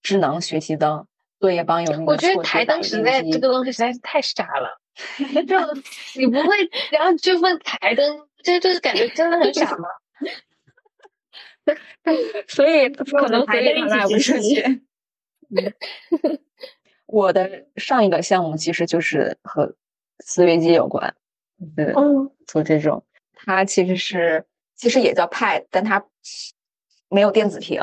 [0.00, 1.06] 智能学习灯，
[1.40, 2.04] 作业帮有那个。
[2.04, 4.78] 我觉得台灯实在这个东西实在是太傻了，
[5.48, 5.58] 就
[6.20, 6.48] 你不会，
[6.92, 9.88] 然后就问台灯，这就是感觉真的很傻吗？
[12.46, 14.82] 所以 可能所以来不出去。
[17.06, 19.74] 我的上一个项目其实就是和
[20.20, 21.14] 思维机有关，
[21.76, 23.04] 嗯，做这种，
[23.34, 24.44] 它其实是
[24.74, 26.04] 其实也叫 Pad，但它。
[27.08, 27.80] 没有电子屏，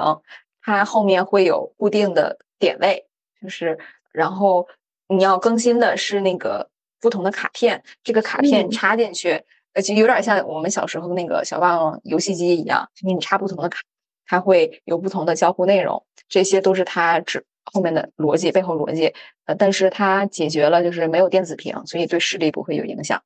[0.62, 3.08] 它后面会有固定的点位，
[3.42, 3.80] 就是
[4.12, 4.68] 然后
[5.08, 6.70] 你要更新的是那个
[7.00, 13.80] 不同的卡片，这个卡片插进去，呃，就有点像我们小时候那个小霸王游戏机一样，你插不同的卡，
[14.28, 19.14] 它会有不同的交互内容，这些都是它指后面的逻辑背后逻辑，
[19.46, 23.24] 呃，但是它解决了就是没有电子屏，所以对视力不会有影响。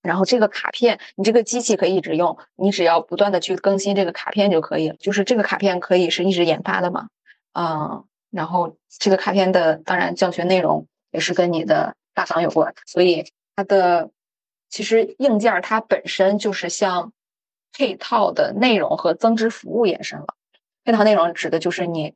[0.00, 4.96] 然后这个卡片，你这个机器可以一直用，你只要不断的去更新这个卡片就可以了。
[4.96, 7.08] 就是这个卡片可以是一直研发的嘛，
[7.52, 14.10] 嗯，然后这个卡片的当然教学内容也是跟你的大纲有关，所以它的
[14.70, 17.12] 其实硬件它本身就是向
[17.72, 20.28] 配套的内容和增值服务延伸了。
[20.84, 22.14] 配套内容指的就是你。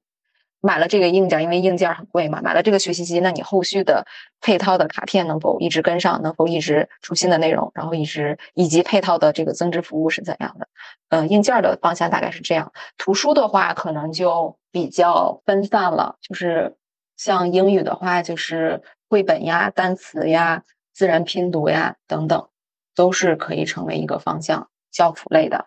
[0.62, 2.40] 买了这个硬件，因为硬件很贵嘛。
[2.40, 4.06] 买了这个学习机，那你后续的
[4.40, 6.22] 配套的卡片能否一直跟上？
[6.22, 7.72] 能否一直出新的内容？
[7.74, 10.68] 然后一直以及配套的这个增值服务是怎样的？
[11.08, 12.72] 嗯，硬件的方向大概是这样。
[12.96, 16.16] 图书的话，可能就比较分散了。
[16.22, 16.76] 就是
[17.16, 20.62] 像英语的话，就是绘本呀、单词呀、
[20.94, 22.48] 自然拼读呀等等，
[22.94, 25.66] 都是可以成为一个方向，教辅类的。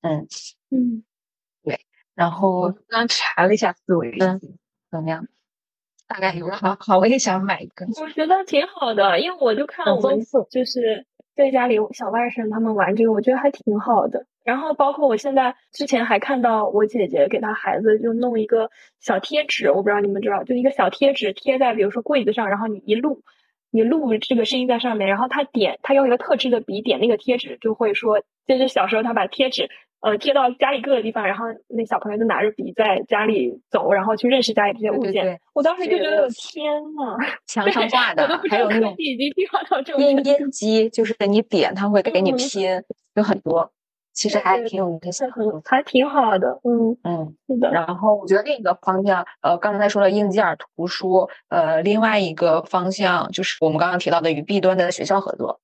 [0.00, 0.26] 嗯
[0.70, 1.04] 嗯。
[2.20, 4.38] 然后刚查了一下思维，嗯，
[4.90, 5.26] 怎么样？
[6.06, 7.86] 大概有好好，我也想买一个。
[7.98, 14.26] 我觉得挺好的，因为我就看我们就是在家里小外甥他们玩这个，我觉得还挺好的。
[14.44, 23.22] 然后包括我现在之前还看到我姐姐给她孩子就弄一个小贴纸，我不知道你们知道，就一个小贴纸贴在比如说柜子上，然后你一录，
[23.70, 29.70] 你录这个声音在上面，然后他点他用一个特制的笔点那个贴纸，就会说，就是小时候他把贴纸。
[30.00, 35.38] 呃，贴到家里各个地方，然后那小朋友就拿着笔在家里走，然后去认识家里这些物件。
[35.52, 42.82] 我当时就觉得，天呐，墙上挂的，还有那种已经进化到这种拼音机，就是你点，它会给你拼，
[43.14, 43.70] 有很多，
[44.14, 45.30] 其实还挺有意思，
[45.66, 46.58] 还挺好的。
[46.64, 47.70] 嗯嗯，是的。
[47.70, 55.60] 然后我觉得另一个方向，呃，刚才说了硬件图书，呃，另外一个方向就是我们刚刚提到的与 B 端的学校合作，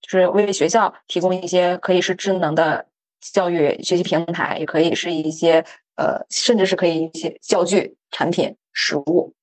[0.00, 2.86] 就是为学校提供一些可以是智能的。
[3.32, 5.64] 教育学习平台也可以是一些
[5.96, 9.34] 呃，甚至是可以一些教具产品实物，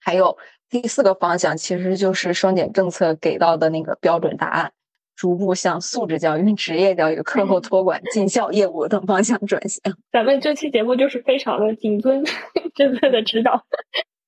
[0.00, 0.36] 还有
[0.70, 4.72] 第四个方向其实就是双减政策给到的那个标准答案，
[5.16, 9.80] 逐步向素质教育、 职业教育、课后托管、进校业务等方向转型。
[10.12, 12.24] 咱们这期节目就是非常的谨遵
[12.74, 13.66] 政策的指导。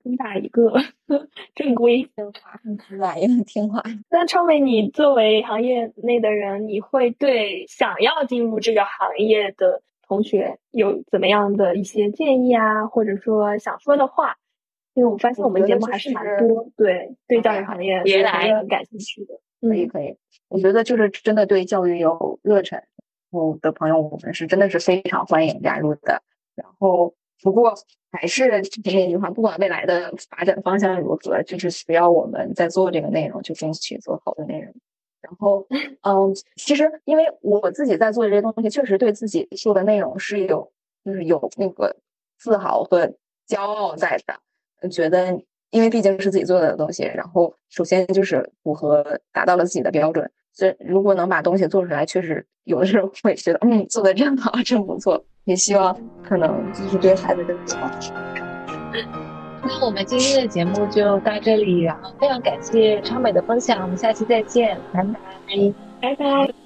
[0.05, 0.71] 主打一个
[1.57, 3.83] 正规听话，很直白，也很听话。
[4.11, 14.37] 那超美，你作为行业内的人，你会对想要进入这个行业的同学有怎么样的一些建议啊，或者说想说的话？
[14.93, 19.41] 因为我发现我们节目还是蛮多，对对教育行业也很感兴趣的。
[19.63, 20.15] 可以可以，
[20.49, 22.85] 我觉得就是真的对教育有热忱
[23.31, 26.23] 我的朋友，我们是真的是非常欢迎加入的。
[26.55, 27.15] 然后。
[27.45, 27.75] 不过
[28.11, 34.75] 还是那句话，不管未来的发展方向如何，就是需要我们在做这个内容，就争取做好的内容。
[35.21, 35.67] 然后，
[36.01, 40.73] 嗯，其实因为我自己在做这些东西，确实对自己做的内容是有，
[41.05, 41.95] 就是有那个
[42.39, 43.13] 自豪和
[43.47, 44.89] 骄傲在的。
[44.89, 45.39] 觉得，
[45.71, 50.31] 因为毕竟是自己做的东西，然后首先就是符合达到了自己的标准。
[50.55, 55.25] 这，如果能把东西做出来，确实有的时候会觉得，嗯，做的真好，真不错。
[55.45, 55.95] 也希望
[56.27, 57.91] 可能就是对孩子更好。
[59.63, 65.15] 那我们今天的节目就到这里，然后非常感谢超美的分享，我们下期再见，拜拜，
[66.01, 66.64] 拜拜。